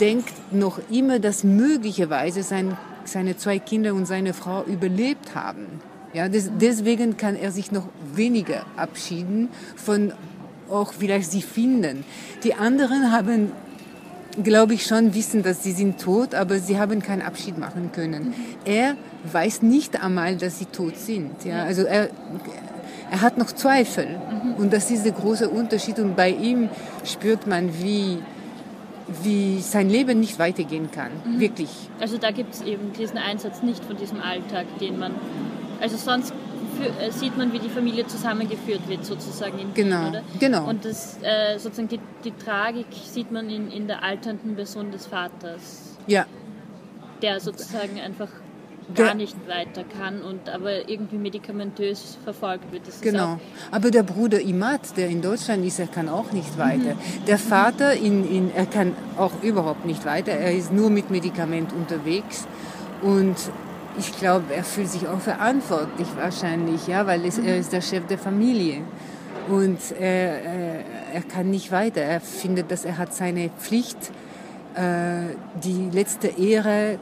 denkt 0.00 0.32
noch 0.52 0.80
immer, 0.90 1.18
dass 1.18 1.44
möglicherweise 1.44 2.42
sein, 2.42 2.76
seine 3.04 3.36
zwei 3.36 3.58
Kinder 3.58 3.94
und 3.94 4.06
seine 4.06 4.32
Frau 4.32 4.64
überlebt 4.64 5.34
haben. 5.34 5.80
Ja, 6.12 6.28
des, 6.28 6.50
deswegen 6.60 7.16
kann 7.16 7.36
er 7.36 7.52
sich 7.52 7.70
noch 7.70 7.86
weniger 8.14 8.64
abschieden 8.76 9.48
von 9.76 10.12
auch 10.68 10.92
vielleicht 10.92 11.30
sie 11.30 11.42
finden. 11.42 12.04
Die 12.44 12.54
anderen 12.54 13.12
haben 13.12 13.52
glaube 14.42 14.74
ich 14.74 14.84
schon 14.84 15.14
wissen, 15.14 15.42
dass 15.42 15.62
sie 15.62 15.72
sind 15.72 16.00
tot, 16.00 16.34
aber 16.34 16.58
sie 16.58 16.78
haben 16.78 17.02
keinen 17.02 17.22
Abschied 17.22 17.58
machen 17.58 17.90
können. 17.92 18.34
Er 18.64 18.96
weiß 19.30 19.62
nicht 19.62 20.02
einmal, 20.02 20.36
dass 20.36 20.58
sie 20.58 20.66
tot 20.66 20.96
sind. 20.96 21.44
Ja, 21.44 21.64
also 21.64 21.82
er, 21.82 22.10
er 23.10 23.20
hat 23.20 23.38
noch 23.38 23.52
Zweifel 23.52 24.06
und 24.58 24.72
das 24.72 24.90
ist 24.90 25.04
der 25.04 25.12
große 25.12 25.48
Unterschied 25.48 25.98
und 25.98 26.16
bei 26.16 26.30
ihm 26.30 26.68
spürt 27.04 27.46
man, 27.46 27.70
wie, 27.82 28.18
wie 29.22 29.60
sein 29.60 29.90
Leben 29.90 30.20
nicht 30.20 30.38
weitergehen 30.38 30.90
kann. 30.90 31.10
Wirklich. 31.38 31.70
Also 32.00 32.18
da 32.18 32.30
gibt 32.30 32.54
es 32.54 32.62
eben 32.62 32.92
diesen 32.92 33.18
Einsatz 33.18 33.62
nicht 33.62 33.84
von 33.84 33.96
diesem 33.96 34.20
Alltag, 34.20 34.66
den 34.80 34.98
man. 34.98 35.12
Also 35.80 35.96
sonst 35.96 36.32
äh, 37.00 37.10
sieht 37.10 37.36
man, 37.36 37.52
wie 37.52 37.58
die 37.58 37.68
Familie 37.70 38.06
zusammengeführt 38.06 38.88
wird, 38.88 39.04
sozusagen 39.04 39.58
in 39.58 39.74
Genau, 39.74 40.08
oder? 40.08 40.22
genau. 40.38 40.68
Und 40.68 40.84
das, 40.84 41.18
äh, 41.22 41.58
sozusagen 41.58 41.88
die, 41.88 42.00
die 42.24 42.32
Tragik 42.32 42.86
sieht 43.04 43.30
man 43.32 43.48
in, 43.50 43.70
in 43.70 43.86
der 43.86 44.02
alternden 44.02 44.54
Person 44.56 44.90
des 44.90 45.06
Vaters, 45.06 45.96
Ja, 46.06 46.26
der 47.22 47.40
sozusagen 47.40 48.00
einfach 48.00 48.28
Der- 48.96 49.06
gar 49.06 49.14
nicht 49.14 49.36
weiter 49.46 49.84
kann 49.84 50.22
und 50.22 50.48
aber 50.48 50.88
irgendwie 50.88 51.16
medikamentös 51.16 52.18
verfolgt 52.24 52.72
wird. 52.72 52.86
Das 52.88 53.00
Genau. 53.00 53.38
Aber 53.70 53.90
der 53.90 54.02
Bruder 54.02 54.40
Imad, 54.40 54.96
der 54.96 55.08
in 55.08 55.20
Deutschland 55.22 55.64
ist, 55.64 55.78
er 55.78 55.86
kann 55.86 56.08
auch 56.08 56.32
nicht 56.32 56.58
weiter. 56.58 56.94
Der 57.26 57.38
Vater, 57.38 57.92
in, 57.94 58.28
in, 58.30 58.50
er 58.54 58.66
kann 58.66 58.94
auch 59.16 59.32
überhaupt 59.42 59.84
nicht 59.86 60.04
weiter. 60.06 60.32
Er 60.32 60.52
ist 60.54 60.72
nur 60.72 60.90
mit 60.90 61.10
Medikament 61.10 61.72
unterwegs. 61.72 62.46
Und 63.02 63.36
ich 63.98 64.16
glaube, 64.18 64.54
er 64.54 64.64
fühlt 64.64 64.88
sich 64.88 65.06
auch 65.08 65.20
verantwortlich 65.20 66.08
wahrscheinlich, 66.16 66.86
ja, 66.86 67.06
weil 67.06 67.24
es, 67.24 67.38
er 67.38 67.58
ist 67.58 67.72
der 67.72 67.80
Chef 67.80 68.06
der 68.06 68.18
Familie. 68.18 68.82
Und 69.48 69.78
er, 69.98 70.42
er, 70.42 70.84
er 71.14 71.22
kann 71.22 71.50
nicht 71.50 71.72
weiter. 71.72 72.00
Er 72.00 72.20
findet, 72.20 72.70
dass 72.70 72.84
er 72.84 72.98
hat 72.98 73.12
seine 73.12 73.50
Pflicht, 73.58 73.96
äh, 74.74 75.34
die 75.64 75.90
letzte 75.92 76.28
Ehre 76.28 76.98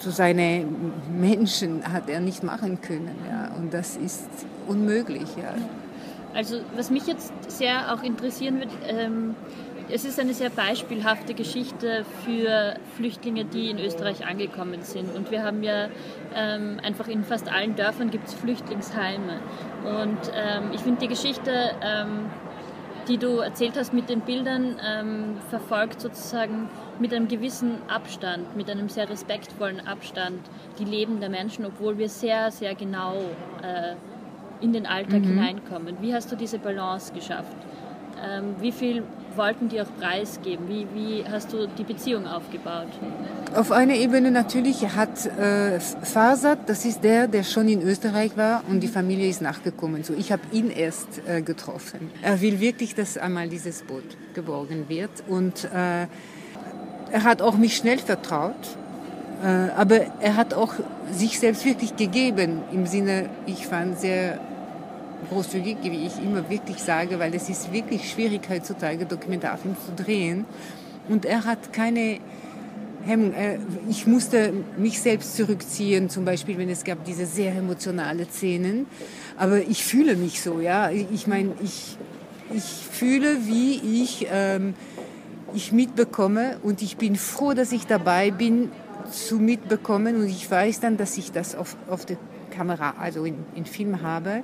zu 0.00 0.10
seinen 0.10 0.92
Menschen 1.18 1.92
hat 1.92 2.08
er 2.08 2.20
nicht 2.20 2.42
machen 2.42 2.80
können. 2.80 3.16
Ja. 3.28 3.54
Und 3.56 3.72
das 3.72 3.96
ist 3.96 4.28
unmöglich. 4.66 5.28
Ja. 5.36 5.54
Also 6.34 6.60
was 6.76 6.90
mich 6.90 7.06
jetzt 7.06 7.32
sehr 7.48 7.92
auch 7.92 8.02
interessieren 8.02 8.58
wird, 8.60 8.70
ähm, 8.88 9.34
es 9.90 10.04
ist 10.04 10.18
eine 10.18 10.34
sehr 10.34 10.50
beispielhafte 10.50 11.34
Geschichte 11.34 12.04
für 12.24 12.74
Flüchtlinge, 12.96 13.44
die 13.44 13.70
in 13.70 13.78
Österreich 13.78 14.26
angekommen 14.26 14.82
sind. 14.82 15.14
Und 15.14 15.30
wir 15.30 15.42
haben 15.42 15.62
ja 15.62 15.88
ähm, 16.34 16.78
einfach 16.82 17.08
in 17.08 17.24
fast 17.24 17.52
allen 17.52 17.76
Dörfern 17.76 18.10
gibt 18.10 18.28
es 18.28 18.34
Flüchtlingsheime. 18.34 19.40
Und 19.84 20.18
ähm, 20.34 20.70
ich 20.72 20.80
finde 20.80 21.00
die 21.00 21.08
Geschichte, 21.08 21.72
ähm, 21.82 22.30
die 23.08 23.18
du 23.18 23.38
erzählt 23.38 23.76
hast 23.76 23.92
mit 23.92 24.08
den 24.08 24.20
Bildern, 24.20 24.76
ähm, 24.84 25.36
verfolgt 25.50 26.00
sozusagen 26.00 26.70
mit 26.98 27.12
einem 27.12 27.28
gewissen 27.28 27.76
Abstand, 27.88 28.56
mit 28.56 28.70
einem 28.70 28.88
sehr 28.88 29.08
respektvollen 29.10 29.86
Abstand 29.86 30.40
die 30.78 30.84
Leben 30.84 31.20
der 31.20 31.28
Menschen, 31.28 31.66
obwohl 31.66 31.98
wir 31.98 32.08
sehr, 32.08 32.50
sehr 32.50 32.74
genau 32.74 33.16
äh, 33.62 33.94
in 34.62 34.72
den 34.72 34.86
Alltag 34.86 35.22
hineinkommen. 35.22 35.96
Wie 36.00 36.14
hast 36.14 36.32
du 36.32 36.36
diese 36.36 36.58
Balance 36.58 37.12
geschafft? 37.12 37.56
Ähm, 38.24 38.54
wie 38.60 38.72
viel 38.72 39.02
wollten 39.36 39.68
die 39.68 39.80
auch 39.80 39.88
preisgeben? 40.00 40.68
Wie, 40.68 40.86
wie 40.94 41.24
hast 41.30 41.52
du 41.52 41.66
die 41.66 41.84
Beziehung 41.84 42.26
aufgebaut? 42.26 42.88
Auf 43.54 43.70
einer 43.72 43.94
Ebene 43.94 44.30
natürlich 44.30 44.94
hat 44.94 45.26
äh, 45.26 45.80
Farsad, 45.80 46.68
das 46.68 46.84
ist 46.84 47.04
der, 47.04 47.28
der 47.28 47.42
schon 47.42 47.68
in 47.68 47.82
Österreich 47.82 48.36
war 48.36 48.62
und 48.68 48.80
die 48.80 48.88
Familie 48.88 49.28
ist 49.28 49.42
nachgekommen. 49.42 50.04
So, 50.04 50.14
ich 50.14 50.32
habe 50.32 50.42
ihn 50.52 50.70
erst 50.70 51.08
äh, 51.26 51.42
getroffen. 51.42 52.10
Er 52.22 52.40
will 52.40 52.60
wirklich, 52.60 52.94
dass 52.94 53.16
einmal 53.16 53.48
dieses 53.48 53.82
Boot 53.82 54.04
geborgen 54.34 54.88
wird 54.88 55.10
und 55.28 55.64
äh, 55.64 56.06
er 57.12 57.22
hat 57.22 57.42
auch 57.42 57.56
mich 57.56 57.76
schnell 57.76 57.98
vertraut. 57.98 58.54
Äh, 59.42 59.46
aber 59.76 60.00
er 60.20 60.36
hat 60.36 60.54
auch 60.54 60.74
sich 61.12 61.38
selbst 61.38 61.64
wirklich 61.64 61.96
gegeben, 61.96 62.62
im 62.72 62.86
Sinne, 62.86 63.28
ich 63.46 63.66
fand 63.66 63.98
sehr 63.98 64.38
großzügig, 65.28 65.78
wie 65.82 66.06
ich 66.06 66.18
immer 66.22 66.48
wirklich 66.48 66.78
sage, 66.78 67.18
weil 67.18 67.34
es 67.34 67.48
ist 67.48 67.72
wirklich 67.72 68.10
schwierig 68.10 68.42
heutzutage 68.48 69.06
Dokumentarfilm 69.06 69.76
zu 69.84 70.02
drehen. 70.02 70.44
Und 71.08 71.24
er 71.24 71.44
hat 71.44 71.72
keine 71.72 72.18
Hemmung. 73.04 73.32
Er- 73.34 73.58
Ich 73.88 74.06
musste 74.06 74.52
mich 74.78 75.00
selbst 75.00 75.36
zurückziehen, 75.36 76.08
zum 76.08 76.24
Beispiel, 76.24 76.56
wenn 76.58 76.70
es 76.70 76.84
gab 76.84 77.04
diese 77.04 77.26
sehr 77.26 77.54
emotionale 77.54 78.24
Szenen. 78.26 78.86
Aber 79.36 79.58
ich 79.58 79.84
fühle 79.84 80.16
mich 80.16 80.40
so, 80.40 80.60
ja. 80.60 80.90
Ich 80.90 81.26
meine, 81.26 81.52
ich, 81.62 81.96
ich 82.54 82.62
fühle, 82.64 83.46
wie 83.46 84.02
ich, 84.02 84.26
ähm, 84.32 84.74
ich 85.54 85.72
mitbekomme 85.72 86.56
und 86.62 86.82
ich 86.82 86.96
bin 86.96 87.16
froh, 87.16 87.52
dass 87.52 87.72
ich 87.72 87.86
dabei 87.86 88.30
bin, 88.30 88.70
zu 89.10 89.36
mitbekommen 89.36 90.16
und 90.16 90.26
ich 90.28 90.50
weiß 90.50 90.80
dann, 90.80 90.96
dass 90.96 91.18
ich 91.18 91.30
das 91.30 91.54
auf, 91.54 91.76
auf 91.90 92.06
der 92.06 92.16
Kamera, 92.56 92.94
also 92.98 93.24
in, 93.24 93.34
in 93.54 93.66
Film 93.66 94.00
habe. 94.02 94.42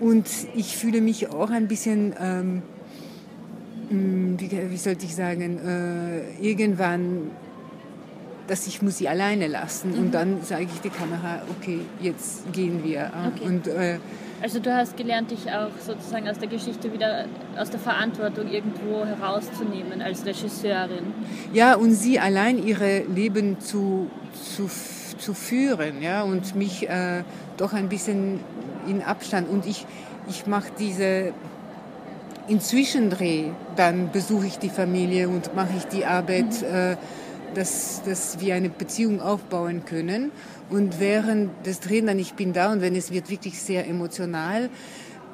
Und 0.00 0.26
ich 0.54 0.76
fühle 0.76 1.00
mich 1.00 1.28
auch 1.30 1.50
ein 1.50 1.66
bisschen, 1.68 2.14
ähm, 2.20 2.62
mh, 3.90 4.40
wie, 4.40 4.70
wie 4.70 4.76
sollte 4.76 5.06
ich 5.06 5.14
sagen, 5.14 5.58
äh, 5.58 6.30
irgendwann, 6.40 7.30
dass 8.46 8.66
ich 8.66 8.80
muss 8.80 8.98
sie 8.98 9.08
alleine 9.08 9.46
lassen. 9.46 9.92
Und 9.94 10.14
dann 10.14 10.42
sage 10.42 10.64
ich 10.72 10.80
der 10.80 10.90
Kamera, 10.90 11.42
okay, 11.58 11.80
jetzt 12.00 12.50
gehen 12.52 12.82
wir. 12.84 13.00
äh, 13.00 13.28
Okay. 13.34 13.44
Und 13.46 13.66
äh, 13.66 13.98
Also 14.40 14.60
du 14.60 14.74
hast 14.74 14.96
gelernt, 14.96 15.30
dich 15.32 15.50
auch 15.50 15.70
sozusagen 15.84 16.28
aus 16.28 16.38
der 16.38 16.48
Geschichte 16.48 16.92
wieder 16.92 17.26
aus 17.58 17.70
der 17.70 17.80
Verantwortung 17.80 18.48
irgendwo 18.48 19.04
herauszunehmen 19.04 20.00
als 20.00 20.24
Regisseurin. 20.24 21.12
ja, 21.52 21.74
und 21.74 21.92
sie 21.92 22.20
allein 22.20 22.64
ihre 22.64 23.00
Leben 23.02 23.58
zu, 23.60 24.08
zu, 24.54 24.70
zu 25.18 25.34
führen, 25.34 26.00
ja, 26.00 26.22
und 26.22 26.54
mich 26.54 26.88
äh, 26.88 27.24
doch 27.56 27.72
ein 27.72 27.88
bisschen 27.88 28.38
in 28.86 29.02
Abstand. 29.02 29.48
Und 29.48 29.66
ich, 29.66 29.86
ich 30.28 30.46
mache 30.46 30.68
diese 30.78 31.32
in 32.48 32.60
Zwischendreh, 32.60 33.50
dann 33.76 34.10
besuche 34.10 34.46
ich 34.46 34.58
die 34.58 34.70
Familie 34.70 35.28
und 35.28 35.54
mache 35.54 35.74
ich 35.76 35.84
die 35.84 36.04
Arbeit, 36.06 36.62
mhm. 36.62 36.74
äh, 36.74 36.96
dass, 37.54 38.02
dass 38.04 38.40
wir 38.40 38.54
eine 38.54 38.70
Beziehung 38.70 39.20
aufbauen 39.20 39.84
können. 39.84 40.30
Und 40.70 41.00
während 41.00 41.50
des 41.66 41.80
Drehen 41.80 42.06
dann, 42.06 42.18
ich 42.18 42.34
bin 42.34 42.52
da 42.52 42.72
und 42.72 42.80
wenn 42.80 42.94
es 42.94 43.10
wird 43.10 43.30
wirklich 43.30 43.60
sehr 43.60 43.86
emotional, 43.86 44.70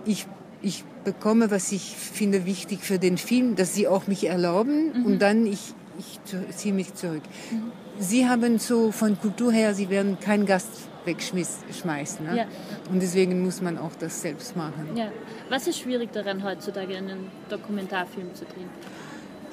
ich, 0.05 0.27
ich 0.63 0.85
bekomme, 1.05 1.51
was 1.51 1.73
ich 1.73 1.97
finde 1.97 2.47
wichtig 2.47 2.81
für 2.81 2.99
den 2.99 3.19
Film, 3.19 3.57
dass 3.57 3.75
sie 3.75 3.89
auch 3.89 4.07
mich 4.07 4.27
erlauben 4.27 4.93
mhm. 5.01 5.07
und 5.07 5.23
dann 5.23 5.47
ich, 5.47 5.75
ich 5.99 6.21
ziehe 6.57 6.75
mich 6.75 6.95
zurück. 6.95 7.23
Mhm. 7.51 7.73
Sie 7.99 8.29
haben 8.29 8.59
so 8.59 8.91
von 8.91 9.19
Kultur 9.21 9.53
her, 9.53 9.75
Sie 9.75 9.89
werden 9.89 10.19
keinen 10.19 10.47
Gast 10.47 10.69
wegschmeißen. 11.05 12.27
Ne? 12.27 12.37
Ja. 12.37 12.45
Und 12.91 13.01
deswegen 13.03 13.43
muss 13.43 13.61
man 13.61 13.79
auch 13.79 13.95
das 13.99 14.21
selbst 14.21 14.57
machen. 14.57 14.89
Ja. 14.95 15.09
Was 15.49 15.67
ist 15.67 15.79
schwierig 15.79 16.13
daran, 16.13 16.43
heutzutage 16.45 16.97
einen 16.97 17.31
Dokumentarfilm 17.49 18.35
zu 18.35 18.45
drehen? 18.45 18.69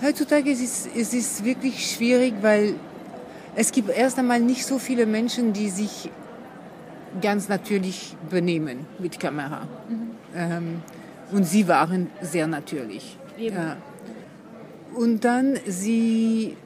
Heutzutage 0.01 0.49
ist 0.49 0.61
es, 0.61 0.89
es 0.95 1.13
ist 1.13 1.45
wirklich 1.45 1.91
schwierig, 1.91 2.33
weil 2.41 2.75
es 3.55 3.71
gibt 3.71 3.89
erst 3.89 4.17
einmal 4.17 4.39
nicht 4.39 4.65
so 4.65 4.79
viele 4.79 5.05
Menschen, 5.05 5.53
die 5.53 5.69
sich 5.69 6.09
ganz 7.21 7.49
natürlich 7.49 8.15
benehmen 8.29 8.85
mit 8.99 9.19
Kamera. 9.19 9.67
Mhm. 9.89 10.11
Ähm, 10.35 10.81
und 11.31 11.43
sie 11.45 11.67
waren 11.67 12.09
sehr 12.21 12.47
natürlich. 12.47 13.17
Ja. 13.37 13.77
Und 14.93 15.23
dann, 15.23 15.57
sie, 15.65 16.57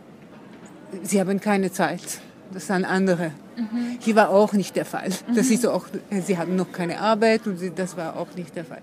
sie 1.03 1.19
haben 1.19 1.39
keine 1.39 1.71
Zeit. 1.71 2.19
Das 2.53 2.67
sind 2.67 2.85
andere. 2.85 3.31
Mhm. 3.55 3.97
Hier 3.99 4.15
war 4.15 4.29
auch 4.29 4.53
nicht 4.53 4.75
der 4.75 4.85
Fall. 4.85 5.09
Mhm. 5.27 5.37
Ist 5.37 5.65
auch, 5.67 5.85
sie 6.25 6.37
hatten 6.37 6.55
noch 6.55 6.71
keine 6.71 6.99
Arbeit 6.99 7.47
und 7.47 7.57
sie, 7.57 7.71
das 7.71 7.97
war 7.97 8.17
auch 8.17 8.33
nicht 8.35 8.55
der 8.55 8.65
Fall. 8.65 8.81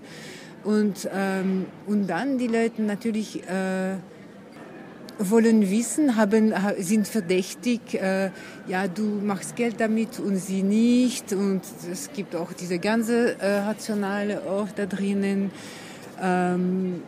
Und, 0.63 1.09
ähm, 1.13 1.65
und 1.87 2.07
dann 2.07 2.37
die 2.37 2.47
Leute 2.47 2.81
natürlich 2.81 3.43
äh, 3.43 3.95
wollen 5.19 5.69
wissen, 5.69 6.15
haben, 6.15 6.53
sind 6.79 7.07
verdächtig, 7.07 7.95
äh, 7.95 8.31
ja, 8.67 8.87
du 8.87 9.03
machst 9.03 9.55
Geld 9.55 9.79
damit 9.79 10.19
und 10.19 10.37
sie 10.37 10.63
nicht. 10.63 11.33
Und 11.33 11.61
es 11.91 12.11
gibt 12.13 12.35
auch 12.35 12.53
diese 12.53 12.79
ganze 12.79 13.39
äh, 13.39 13.59
rationale 13.59 14.41
auch 14.43 14.69
da 14.75 14.85
drinnen. 14.85 15.51
Ähm, 16.21 17.03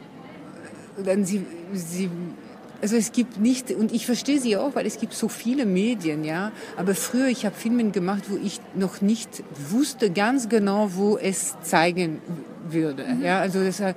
dann 1.03 1.25
sie, 1.25 1.45
sie 1.73 2.09
also 2.85 2.97
es 2.97 3.11
gibt 3.13 3.39
nicht, 3.39 3.71
und 3.71 3.91
ich 3.91 4.05
verstehe 4.05 4.39
sie 4.39 4.57
auch, 4.57 4.75
weil 4.75 4.85
es 4.85 4.99
gibt 4.99 5.13
so 5.13 5.27
viele 5.27 5.65
Medien, 5.65 6.23
ja. 6.23 6.51
Aber 6.77 6.93
früher, 6.93 7.29
ich 7.29 7.43
habe 7.43 7.55
Filme 7.55 7.89
gemacht, 7.89 8.25
wo 8.29 8.37
ich 8.37 8.61
noch 8.75 9.01
nicht 9.01 9.41
wusste 9.71 10.11
ganz 10.11 10.49
genau, 10.49 10.91
wo 10.93 11.17
es 11.17 11.55
zeigen 11.63 12.21
würde. 12.69 13.03
Mhm. 13.03 13.23
Ja, 13.23 13.39
also 13.39 13.63
deshalb, 13.63 13.95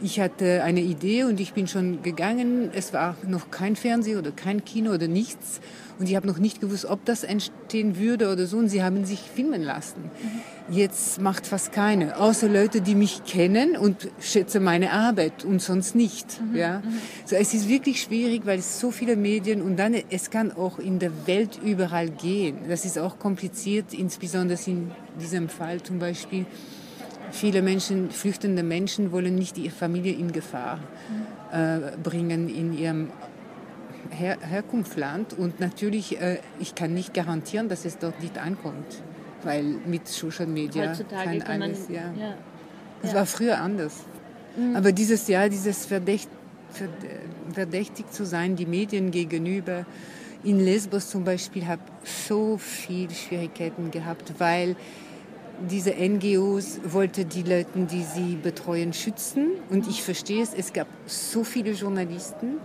ich 0.00 0.20
hatte 0.20 0.62
eine 0.62 0.82
Idee 0.82 1.24
und 1.24 1.40
ich 1.40 1.52
bin 1.52 1.66
schon 1.66 2.04
gegangen. 2.04 2.70
Es 2.72 2.92
war 2.92 3.16
noch 3.26 3.50
kein 3.50 3.74
Fernsehen 3.74 4.20
oder 4.20 4.30
kein 4.30 4.64
Kino 4.64 4.92
oder 4.92 5.08
nichts. 5.08 5.60
Und 5.98 6.08
ich 6.08 6.16
habe 6.16 6.26
noch 6.26 6.38
nicht 6.38 6.60
gewusst, 6.60 6.84
ob 6.84 7.04
das 7.04 7.24
entstehen 7.24 7.98
würde 7.98 8.30
oder 8.32 8.46
so. 8.46 8.58
Und 8.58 8.68
sie 8.68 8.82
haben 8.82 9.04
sich 9.04 9.20
filmen 9.20 9.62
lassen. 9.62 10.02
Mhm. 10.02 10.74
Jetzt 10.74 11.20
macht 11.20 11.46
fast 11.46 11.72
keine, 11.72 12.18
außer 12.18 12.48
Leute, 12.48 12.82
die 12.82 12.94
mich 12.94 13.24
kennen 13.24 13.76
und 13.76 14.08
schätze 14.20 14.60
meine 14.60 14.92
Arbeit 14.92 15.44
und 15.44 15.62
sonst 15.62 15.94
nicht. 15.94 16.40
Mhm. 16.40 16.56
Ja, 16.56 16.80
mhm. 16.80 16.98
so 17.24 17.36
es 17.36 17.54
ist 17.54 17.68
wirklich 17.68 18.02
schwierig, 18.02 18.42
weil 18.44 18.58
es 18.58 18.78
so 18.78 18.90
viele 18.90 19.16
Medien 19.16 19.62
und 19.62 19.76
dann 19.76 19.94
es 20.10 20.30
kann 20.30 20.52
auch 20.52 20.78
in 20.78 20.98
der 20.98 21.26
Welt 21.26 21.58
überall 21.64 22.10
gehen. 22.10 22.58
Das 22.68 22.84
ist 22.84 22.98
auch 22.98 23.18
kompliziert, 23.18 23.94
insbesondere 23.94 24.58
in 24.66 24.90
diesem 25.20 25.48
Fall 25.48 25.82
zum 25.82 25.98
Beispiel. 25.98 26.44
Viele 27.30 27.62
Menschen, 27.62 28.10
flüchtende 28.10 28.62
Menschen 28.62 29.12
wollen 29.12 29.34
nicht 29.34 29.58
ihre 29.58 29.74
Familie 29.74 30.14
in 30.14 30.32
Gefahr 30.32 30.76
mhm. 30.76 31.58
äh, 31.58 31.96
bringen 32.02 32.48
in 32.48 32.76
ihrem 32.76 33.10
Her 34.10 34.38
Herkunftsland 34.40 35.32
und 35.34 35.60
natürlich, 35.60 36.20
äh, 36.20 36.38
ich 36.58 36.74
kann 36.74 36.94
nicht 36.94 37.14
garantieren, 37.14 37.68
dass 37.68 37.84
es 37.84 37.98
dort 37.98 38.20
nicht 38.22 38.38
ankommt, 38.38 39.02
weil 39.42 39.64
mit 39.64 40.08
Social 40.08 40.46
Media 40.46 40.90
Heutzutage 40.90 41.38
kann, 41.38 41.62
alles, 41.62 41.88
man, 41.88 41.94
ja. 41.94 42.02
ja. 42.18 42.34
Das 43.02 43.12
ja. 43.12 43.18
war 43.18 43.26
früher 43.26 43.58
anders. 43.58 44.04
Mhm. 44.56 44.76
Aber 44.76 44.92
dieses 44.92 45.28
Jahr, 45.28 45.48
dieses 45.48 45.86
Verdächt, 45.86 46.28
verdächtig 47.52 48.10
zu 48.12 48.26
sein, 48.26 48.56
die 48.56 48.66
Medien 48.66 49.10
gegenüber, 49.10 49.86
in 50.44 50.60
Lesbos 50.60 51.10
zum 51.10 51.24
Beispiel, 51.24 51.66
habe 51.66 51.82
so 52.04 52.58
viele 52.58 53.14
Schwierigkeiten 53.14 53.90
gehabt, 53.90 54.34
weil 54.38 54.76
diese 55.68 55.90
NGOs 55.90 56.80
wollten 56.84 57.28
die 57.28 57.42
Leute, 57.42 57.70
die 57.74 58.02
sie 58.02 58.36
betreuen, 58.36 58.92
schützen. 58.92 59.50
Und 59.70 59.88
ich 59.88 60.02
verstehe 60.02 60.42
es, 60.42 60.54
es 60.54 60.72
gab 60.72 60.86
so 61.06 61.42
viele 61.42 61.72
Journalisten 61.72 62.58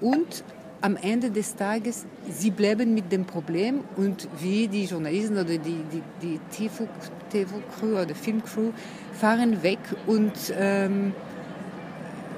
und 0.00 0.44
am 0.80 0.96
Ende 0.96 1.30
des 1.30 1.56
Tages, 1.56 2.06
sie 2.28 2.50
bleiben 2.50 2.94
mit 2.94 3.12
dem 3.12 3.24
Problem 3.24 3.80
und 3.96 4.28
wir, 4.38 4.68
die 4.68 4.84
Journalisten 4.84 5.34
oder 5.34 5.58
die, 5.58 5.82
die, 5.92 6.02
die 6.22 6.40
TV-Crew 6.50 8.00
oder 8.00 8.14
Filmcrew, 8.14 8.70
fahren 9.12 9.62
weg 9.62 9.78
und 10.06 10.32
ähm, 10.58 11.12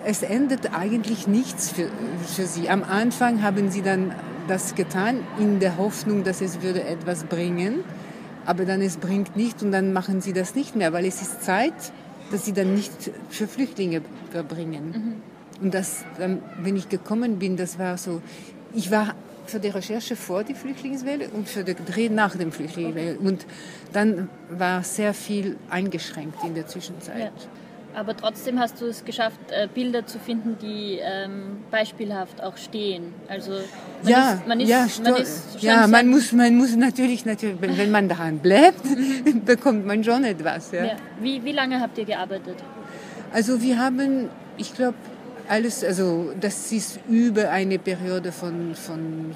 es 0.05 0.22
endet 0.22 0.74
eigentlich 0.74 1.28
nichts 1.28 1.70
für, 1.70 1.88
für 2.26 2.46
sie. 2.46 2.68
Am 2.68 2.83
Anfang 2.83 3.42
haben 3.42 3.70
sie 3.70 3.83
dann 3.83 4.12
das 4.48 4.74
getan 4.74 5.20
in 5.38 5.61
der 5.61 5.76
Hoffnung, 5.76 6.24
dass 6.24 6.40
es 6.40 6.62
würde 6.62 6.83
etwas 6.83 7.24
bringen, 7.24 7.85
aber 8.44 8.64
dann 8.64 8.81
es 8.81 8.96
bringt 8.96 9.37
nichts 9.37 9.62
und 9.62 9.70
dann 9.70 9.92
machen 9.92 10.20
sie 10.20 10.33
das 10.33 10.57
nicht 10.57 10.74
mehr, 10.74 10.92
weil 10.92 11.05
es 11.05 11.22
ist 11.22 11.44
Zeit, 11.44 11.74
dass 12.33 12.44
sie 12.44 12.52
dann 12.52 12.74
nicht 12.74 12.92
für 13.28 13.46
Flüchtlinge 13.46 14.02
verbringen. 14.31 14.90
Mhm. 14.90 15.31
Und 15.62 15.72
das, 15.75 16.05
wenn 16.18 16.77
ich 16.77 16.88
gekommen 16.88 17.38
bin, 17.38 17.57
das 17.57 17.79
war 17.79 17.96
so, 17.96 18.20
ich 18.75 18.90
war 18.90 19.14
für 19.46 19.61
die 19.61 19.68
Recherche 19.68 20.16
vor 20.16 20.44
die 20.44 20.55
Flüchtlingswelle 20.55 21.29
und 21.29 21.48
für 21.48 21.62
den 21.64 21.77
Dreh 21.87 22.09
nach 22.09 22.37
dem 22.37 22.53
Flüchtlingswelle. 22.53 23.18
Und 23.18 23.46
dann 23.92 24.29
war 24.51 24.83
sehr 24.83 25.14
viel 25.14 25.57
eingeschränkt 25.70 26.42
in 26.44 26.55
der 26.55 26.66
Zwischenzeit. 26.66 27.18
Ja. 27.18 27.31
Aber 27.94 28.16
trotzdem 28.16 28.59
hast 28.59 28.81
du 28.81 28.87
es 28.87 29.05
geschafft, 29.05 29.38
äh, 29.51 29.68
Bilder 29.72 30.07
zu 30.07 30.18
finden, 30.18 30.57
die 30.62 30.98
ähm, 31.03 31.59
beispielhaft 31.70 32.42
auch 32.42 32.57
stehen. 32.57 33.12
Also 33.29 33.53
man 34.03 34.11
ja, 34.11 34.33
ist, 34.33 34.46
man 34.46 34.61
ist, 34.61 34.68
ja, 34.68 34.87
man 35.03 35.16
ist 35.16 35.62
ja, 35.62 35.87
man 35.87 36.09
muss, 36.09 36.33
man 36.33 36.57
muss 36.57 36.75
natürlich, 36.75 37.27
natürlich, 37.27 37.61
wenn 37.61 37.90
man 37.90 38.09
daran 38.09 38.38
bleibt, 38.38 38.83
bekommt 39.44 39.85
man 39.87 40.03
schon 40.03 40.25
etwas. 40.25 40.72
Ja. 40.72 40.85
ja. 40.85 40.96
Wie, 41.20 41.44
wie 41.44 41.53
lange 41.53 41.81
habt 41.81 41.98
ihr 41.98 42.07
gearbeitet? 42.07 42.57
Also 43.31 43.61
wir 43.61 43.79
haben, 43.79 44.31
ich 44.57 44.75
glaube, 44.75 44.96
alles, 45.52 45.84
also 45.84 46.32
das 46.40 46.72
ist 46.72 46.98
über 47.10 47.50
eine 47.50 47.78
Periode 47.78 48.32
von, 48.32 48.74
von 48.74 49.34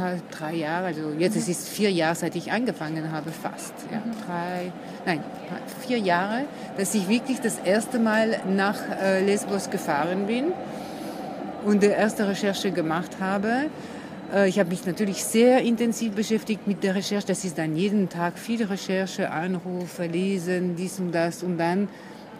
halt 0.00 0.22
drei 0.30 0.56
Jahren, 0.56 0.86
also 0.86 1.12
jetzt 1.18 1.34
mhm. 1.34 1.40
ist 1.40 1.48
es 1.48 1.68
vier 1.68 1.90
Jahre, 1.90 2.14
seit 2.14 2.36
ich 2.36 2.52
angefangen 2.52 3.10
habe, 3.10 3.30
fast. 3.30 3.72
Ja, 3.90 3.98
mhm. 3.98 4.26
drei, 4.26 4.72
nein, 5.06 5.24
vier 5.86 5.98
Jahre, 5.98 6.44
dass 6.76 6.94
ich 6.94 7.08
wirklich 7.08 7.40
das 7.40 7.58
erste 7.60 7.98
Mal 7.98 8.40
nach 8.54 8.76
äh, 9.00 9.24
Lesbos 9.24 9.70
gefahren 9.70 10.26
bin 10.26 10.46
und 11.64 11.82
die 11.82 11.86
erste 11.86 12.28
Recherche 12.28 12.70
gemacht 12.70 13.12
habe. 13.18 13.70
Äh, 14.34 14.48
ich 14.48 14.58
habe 14.58 14.68
mich 14.68 14.84
natürlich 14.84 15.24
sehr 15.24 15.60
intensiv 15.62 16.12
beschäftigt 16.12 16.66
mit 16.66 16.82
der 16.82 16.96
Recherche. 16.96 17.28
Das 17.28 17.44
ist 17.44 17.56
dann 17.56 17.76
jeden 17.76 18.10
Tag 18.10 18.36
viel 18.36 18.62
Recherche, 18.64 19.30
Anrufe, 19.30 20.04
Lesen, 20.06 20.76
dies 20.76 20.98
und 20.98 21.12
das 21.12 21.42
und 21.42 21.56
dann 21.56 21.88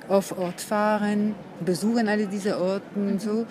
auf 0.09 0.38
Ort 0.38 0.61
fahren, 0.61 1.35
besuchen 1.61 2.09
alle 2.09 2.27
diese 2.27 2.61
Orten 2.61 3.12
und 3.12 3.21
so. 3.21 3.47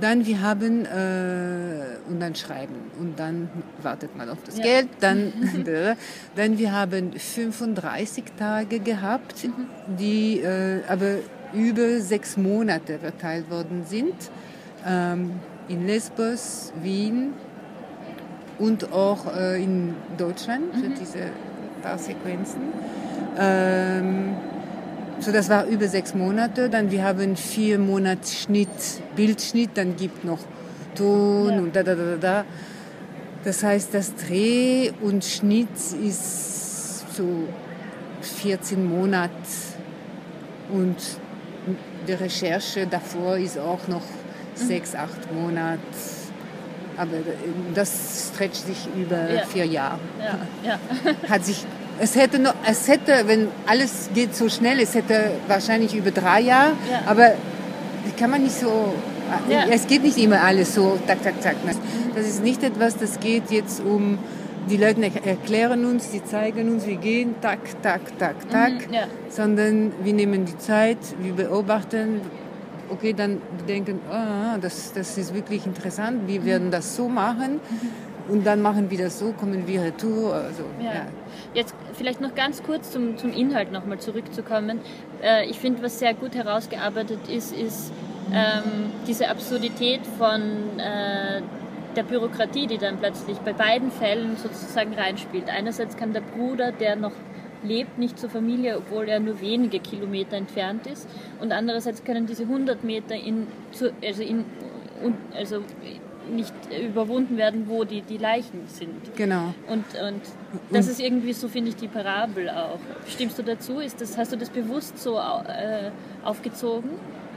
Dann 0.00 0.24
wir 0.24 0.40
haben 0.40 0.86
äh, 0.86 2.08
und 2.08 2.20
dann 2.20 2.34
schreiben 2.34 2.74
und 2.98 3.18
dann 3.18 3.50
wartet 3.82 4.16
man 4.16 4.28
auf 4.30 4.38
das 4.46 4.58
ja. 4.58 4.64
Geld. 4.64 4.88
Dann, 5.00 5.32
dann 6.36 6.58
wir 6.58 6.72
haben 6.72 7.12
35 7.12 8.24
Tage 8.38 8.78
gehabt, 8.78 9.44
mhm. 9.44 9.96
die 9.98 10.40
äh, 10.40 10.82
aber 10.88 11.16
über 11.52 12.00
sechs 12.00 12.36
Monate 12.36 12.98
verteilt 12.98 13.50
worden 13.50 13.84
sind. 13.86 14.14
Ähm, 14.86 15.32
in 15.68 15.86
Lesbos, 15.86 16.72
Wien 16.82 17.32
und 18.58 18.92
auch 18.92 19.34
äh, 19.34 19.62
in 19.62 19.94
Deutschland 20.16 20.74
für 20.74 20.88
mhm. 20.88 20.94
diese 20.94 21.18
paar 21.82 21.98
Sequenzen. 21.98 22.60
Ähm, 23.38 24.34
so, 25.22 25.32
das 25.32 25.48
war 25.48 25.66
über 25.66 25.88
sechs 25.88 26.14
Monate. 26.14 26.68
Dann 26.68 26.90
wir 26.90 27.04
haben 27.04 27.36
vier 27.36 27.78
Monate 27.78 28.26
Schnitt, 28.26 28.68
Bildschnitt, 29.16 29.70
dann 29.74 29.96
gibt 29.96 30.24
noch 30.24 30.38
Ton 30.94 31.50
ja. 31.50 31.58
und 31.58 31.76
da, 31.76 31.82
da, 31.82 31.94
da, 31.94 32.16
da. 32.16 32.44
Das 33.44 33.62
heißt, 33.62 33.94
das 33.94 34.14
Dreh 34.16 34.90
und 35.00 35.24
Schnitt 35.24 35.68
ist 36.04 37.16
so 37.16 37.48
14 38.20 38.84
Monate 38.84 39.32
und 40.72 40.96
die 42.06 42.12
Recherche 42.12 42.86
davor 42.86 43.36
ist 43.36 43.58
auch 43.58 43.86
noch 43.88 44.02
mhm. 44.02 44.66
sechs, 44.66 44.94
acht 44.94 45.32
Monate. 45.32 45.80
Aber 46.96 47.12
das 47.74 48.30
stretcht 48.32 48.66
sich 48.66 48.88
über 48.94 49.32
ja. 49.32 49.44
vier 49.46 49.64
Jahre. 49.64 50.00
Ja. 50.62 50.78
Hat 51.28 51.44
sich 51.44 51.64
es 52.00 52.16
hätte, 52.16 52.38
noch, 52.38 52.54
es 52.66 52.88
hätte, 52.88 53.12
wenn 53.26 53.48
alles 53.66 54.08
geht 54.14 54.34
so 54.34 54.48
schnell, 54.48 54.80
es 54.80 54.94
hätte 54.94 55.32
wahrscheinlich 55.46 55.94
über 55.94 56.10
drei 56.10 56.40
Jahre, 56.40 56.72
ja. 56.90 57.02
aber 57.06 57.34
kann 58.18 58.30
man 58.30 58.42
nicht 58.42 58.58
so, 58.58 58.94
ja. 59.48 59.66
es 59.70 59.86
geht 59.86 60.02
nicht 60.02 60.18
immer 60.18 60.40
alles 60.40 60.74
so, 60.74 60.98
tak, 61.06 61.22
tak, 61.22 61.40
tak. 61.42 61.56
Das 62.14 62.26
ist 62.26 62.42
nicht 62.42 62.62
etwas, 62.62 62.96
das 62.96 63.20
geht 63.20 63.50
jetzt 63.50 63.80
um, 63.80 64.18
die 64.68 64.78
Leute 64.78 65.10
erklären 65.24 65.84
uns, 65.84 66.10
die 66.10 66.24
zeigen 66.24 66.70
uns, 66.72 66.86
wir 66.86 66.96
gehen, 66.96 67.34
tak, 67.40 67.60
tak, 67.82 68.18
tak, 68.18 68.48
tak, 68.50 68.88
mhm, 68.88 68.94
ja. 68.94 69.02
sondern 69.28 69.92
wir 70.02 70.12
nehmen 70.12 70.46
die 70.46 70.56
Zeit, 70.58 70.98
wir 71.18 71.34
beobachten, 71.34 72.22
okay, 72.90 73.12
dann 73.12 73.40
denken, 73.68 74.00
ah, 74.10 74.56
das, 74.58 74.92
das 74.92 75.16
ist 75.16 75.34
wirklich 75.34 75.66
interessant, 75.66 76.26
wir 76.26 76.44
werden 76.44 76.70
das 76.70 76.96
so 76.96 77.08
machen. 77.08 77.54
Mhm. 77.54 78.10
Und 78.30 78.46
dann 78.46 78.62
machen 78.62 78.90
wir 78.90 78.98
das 78.98 79.18
so, 79.18 79.32
kommen 79.32 79.66
wir 79.66 79.82
retour. 79.82 80.34
Also, 80.34 80.64
ja. 80.78 80.92
ja. 80.92 81.06
Jetzt 81.52 81.74
vielleicht 82.00 82.22
noch 82.22 82.34
ganz 82.34 82.62
kurz 82.62 82.92
zum, 82.92 83.18
zum 83.18 83.30
Inhalt 83.34 83.72
nochmal 83.72 84.00
zurückzukommen. 84.00 84.80
Äh, 85.22 85.50
ich 85.50 85.58
finde, 85.58 85.82
was 85.82 85.98
sehr 85.98 86.14
gut 86.14 86.34
herausgearbeitet 86.34 87.28
ist, 87.28 87.52
ist 87.52 87.92
ähm, 88.32 88.90
diese 89.06 89.28
Absurdität 89.28 90.00
von 90.16 90.40
äh, 90.78 91.42
der 91.94 92.02
Bürokratie, 92.02 92.66
die 92.66 92.78
dann 92.78 92.96
plötzlich 92.96 93.36
bei 93.40 93.52
beiden 93.52 93.90
Fällen 93.90 94.38
sozusagen 94.38 94.94
reinspielt. 94.94 95.50
Einerseits 95.50 95.94
kann 95.94 96.14
der 96.14 96.22
Bruder, 96.22 96.72
der 96.72 96.96
noch 96.96 97.12
lebt, 97.62 97.98
nicht 97.98 98.18
zur 98.18 98.30
Familie, 98.30 98.78
obwohl 98.78 99.06
er 99.06 99.20
nur 99.20 99.42
wenige 99.42 99.78
Kilometer 99.78 100.38
entfernt 100.38 100.86
ist. 100.86 101.06
Und 101.38 101.52
andererseits 101.52 102.02
können 102.02 102.24
diese 102.24 102.44
100 102.44 102.82
Meter 102.82 103.14
in, 103.14 103.46
also, 104.02 104.22
in, 104.22 104.46
also 105.36 105.64
nicht 106.30 106.54
überwunden 106.84 107.36
werden, 107.36 107.64
wo 107.68 107.84
die, 107.84 108.02
die 108.02 108.18
Leichen 108.18 108.66
sind. 108.66 109.16
Genau. 109.16 109.54
Und, 109.68 109.84
und 110.00 110.20
das 110.70 110.88
ist 110.88 111.00
irgendwie 111.00 111.32
so, 111.32 111.48
finde 111.48 111.70
ich, 111.70 111.76
die 111.76 111.88
Parabel 111.88 112.48
auch. 112.50 112.78
Stimmst 113.08 113.38
du 113.38 113.42
dazu? 113.42 113.78
Ist 113.78 114.00
das, 114.00 114.16
hast 114.16 114.32
du 114.32 114.36
das 114.36 114.50
bewusst 114.50 114.98
so 114.98 115.16
äh, 115.18 115.90
aufgezogen? 116.24 116.90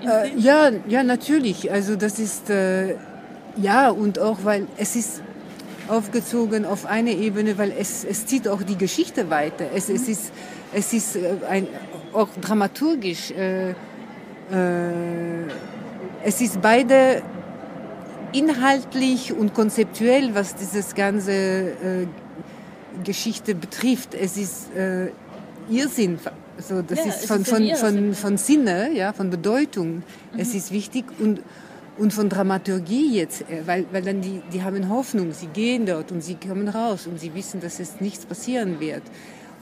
Äh, 0.06 0.38
ja, 0.38 0.72
ja, 0.88 1.04
natürlich. 1.04 1.72
Also 1.72 1.96
das 1.96 2.20
ist, 2.20 2.50
äh, 2.50 2.96
ja, 3.58 3.90
und 3.90 4.20
auch, 4.20 4.40
weil 4.44 4.68
es 4.78 4.96
ist 4.96 5.22
aufgezogen 5.88 6.66
auf 6.66 6.86
eine 6.86 7.12
Ebene, 7.12 7.58
weil 7.58 7.74
es, 7.78 8.04
es 8.04 8.26
zieht 8.26 8.48
auch 8.48 8.64
die 8.64 8.78
Geschichte 8.78 9.30
weiter. 9.30 9.66
Es, 9.74 9.90
es 9.90 10.08
ist, 10.08 10.32
es 10.74 10.94
ist 10.94 11.16
äh, 11.16 11.36
ein, 11.50 11.68
auch 12.14 12.30
dramaturgisch. 12.42 13.32
Äh, 13.32 13.72
äh, 13.72 13.76
es 16.24 16.42
ist 16.42 16.62
beide 16.62 17.22
inhaltlich 18.34 19.34
und 19.34 19.54
konzeptuell, 19.54 20.36
was 20.36 20.56
dieses 20.56 20.96
ganze 20.96 21.32
äh, 21.32 22.08
Geschichte 23.04 23.56
betrifft. 23.56 24.14
Es 24.14 24.38
ist 24.38 24.76
äh, 24.76 25.10
Irrsinn. 25.70 26.20
Also 26.58 26.82
das 26.82 27.00
ja, 27.00 27.06
ist 27.06 27.26
von, 27.26 27.46
von, 27.46 27.76
von, 27.76 28.14
von 28.14 28.38
Sinne, 28.38 28.92
ja, 28.94 29.14
von 29.14 29.30
Bedeutung. 29.30 29.96
Mhm. 29.98 30.04
Es 30.38 30.54
ist 30.54 30.72
wichtig 30.72 31.06
und, 31.20 31.42
und 31.98 32.14
von 32.14 32.30
Dramaturgie 32.30 33.18
jetzt, 33.18 33.42
äh, 33.42 33.66
weil, 33.66 33.86
weil 33.92 34.04
dann 34.04 34.22
die, 34.22 34.42
die 34.52 34.62
haben 34.62 34.90
Hoffnung, 34.90 35.32
sie 35.32 35.48
gehen 35.48 35.86
dort 35.86 36.12
und 36.12 36.22
sie 36.22 36.36
kommen 36.36 36.68
raus 36.68 37.08
und 37.08 37.20
sie 37.20 37.34
wissen, 37.34 37.62
dass 37.62 37.80
es 37.80 38.02
nichts 38.02 38.26
passieren 38.26 38.80
wird. 38.80 39.04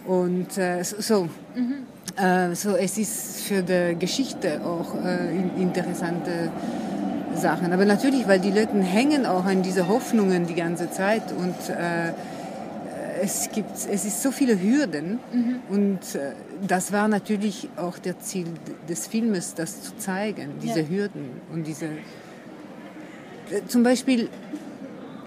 Und 0.06 0.58
äh, 0.58 0.84
so, 0.84 1.30
mhm. 1.56 1.86
äh, 2.22 2.56
so, 2.56 2.76
es 2.76 2.98
ist 2.98 3.42
für 3.42 3.62
die 3.62 3.96
Geschichte 3.98 4.62
auch 4.66 4.96
äh, 4.96 5.62
interessante 5.62 6.52
Sachen. 7.36 7.74
Aber 7.74 7.86
natürlich, 7.86 8.28
weil 8.28 8.40
die 8.40 8.52
Leute 8.52 8.82
hängen 8.82 9.26
auch 9.26 9.46
an 9.46 9.64
diese 9.64 9.88
Hoffnungen 9.88 10.48
die 10.48 10.56
ganze 10.56 10.92
Zeit 10.92 11.32
und 11.32 11.56
äh, 11.70 12.14
es 13.22 13.50
gibt, 13.52 13.72
es 13.72 14.06
ist 14.06 14.24
so 14.24 14.32
viele 14.32 14.60
Hürden 14.60 15.20
mhm. 15.32 15.60
und 15.70 16.16
äh, 16.16 16.34
das 16.68 16.92
war 16.92 17.08
natürlich 17.08 17.70
auch 17.76 18.00
der 18.00 18.20
Ziel 18.20 18.48
des 18.90 19.08
Filmes, 19.08 19.54
das 19.54 19.84
zu 19.84 19.96
zeigen, 19.98 20.54
diese 20.62 20.82
ja. 20.82 20.88
Hürden 20.88 21.30
und 21.54 21.68
diese. 21.68 21.86
Äh, 21.86 21.90
zum 23.68 23.84
Beispiel, 23.84 24.30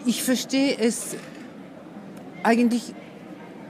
ich 0.07 0.23
verstehe 0.25 0.77
es 0.77 1.17
eigentlich 2.43 2.95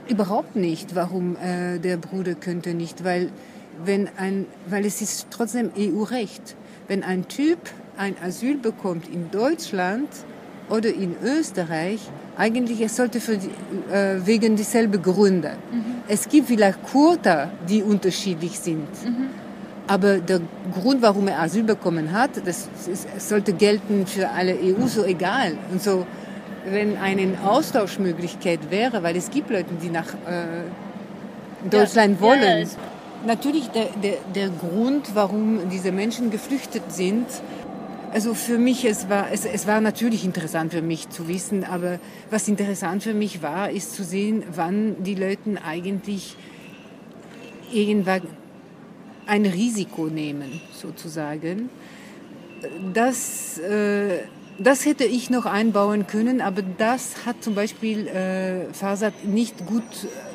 überhaupt 0.09 0.55
nicht, 0.55 0.95
warum 0.95 1.35
äh, 1.37 1.79
der 1.79 1.97
Bruder 1.97 2.35
könnte 2.35 2.73
nicht, 2.73 3.03
weil 3.03 3.31
wenn 3.83 4.09
ein, 4.17 4.45
weil 4.67 4.85
es 4.85 5.01
ist 5.01 5.27
trotzdem 5.29 5.71
EU-Recht. 5.77 6.55
Wenn 6.87 7.03
ein 7.03 7.27
Typ 7.27 7.59
ein 7.97 8.15
Asyl 8.23 8.57
bekommt 8.57 9.07
in 9.07 9.31
Deutschland 9.31 10.09
oder 10.69 10.89
in 10.89 11.15
Österreich, 11.23 11.99
eigentlich 12.37 12.81
es 12.81 12.95
sollte 12.95 13.19
für 13.19 13.37
die, 13.37 13.49
äh, 13.91 14.25
wegen 14.25 14.55
dieselben 14.55 15.01
Gründe. 15.01 15.53
Mhm. 15.71 15.83
Es 16.07 16.27
gibt 16.27 16.47
vielleicht 16.47 16.83
Quota, 16.83 17.51
die 17.69 17.81
unterschiedlich 17.83 18.59
sind. 18.59 18.87
Mhm. 19.03 19.29
Aber 19.87 20.17
der 20.17 20.41
Grund, 20.73 21.01
warum 21.01 21.27
er 21.27 21.39
Asyl 21.39 21.63
bekommen 21.63 22.11
hat, 22.11 22.31
das, 22.45 22.67
das 22.87 23.29
sollte 23.29 23.53
gelten 23.53 24.07
für 24.07 24.29
alle 24.29 24.55
EU, 24.55 24.87
so 24.87 25.05
egal. 25.05 25.57
Und 25.71 25.81
so, 25.81 26.07
wenn 26.67 26.97
eine 26.97 27.37
Austauschmöglichkeit 27.45 28.71
wäre, 28.71 29.03
weil 29.03 29.15
es 29.15 29.29
gibt 29.29 29.51
Leute, 29.51 29.69
die 29.81 29.89
nach 29.89 30.07
äh, 30.07 31.69
Deutschland 31.69 32.19
ja, 32.19 32.21
wollen. 32.21 32.67
Ja, 32.67 32.67
Natürlich 33.27 33.69
der, 33.69 33.87
der, 34.03 34.17
der 34.35 34.49
Grund, 34.49 35.11
warum 35.15 35.69
diese 35.69 35.91
Menschen 35.91 36.29
geflüchtet 36.29 36.83
sind, 36.91 37.25
also 38.15 38.33
für 38.33 38.57
mich, 38.57 38.85
es 38.85 39.09
war, 39.09 39.29
es, 39.29 39.43
es 39.43 39.67
war 39.67 39.81
natürlich 39.81 40.23
interessant 40.23 40.71
für 40.71 40.81
mich 40.81 41.09
zu 41.09 41.27
wissen, 41.27 41.65
aber 41.65 41.99
was 42.29 42.47
interessant 42.47 43.03
für 43.03 43.13
mich 43.13 43.41
war, 43.41 43.69
ist 43.69 43.93
zu 43.93 44.05
sehen, 44.05 44.41
wann 44.55 45.03
die 45.03 45.15
Leute 45.15 45.61
eigentlich 45.65 46.37
irgendwann 47.73 48.21
ein 49.25 49.45
Risiko 49.45 50.05
nehmen, 50.05 50.61
sozusagen. 50.71 51.69
Das, 52.93 53.57
äh, 53.57 54.19
das 54.59 54.85
hätte 54.85 55.03
ich 55.03 55.29
noch 55.29 55.45
einbauen 55.45 56.07
können, 56.07 56.39
aber 56.39 56.61
das 56.61 57.25
hat 57.25 57.43
zum 57.43 57.53
Beispiel 57.53 58.07
äh, 58.07 58.73
Fasad 58.73 59.25
nicht 59.25 59.65
gut 59.65 59.83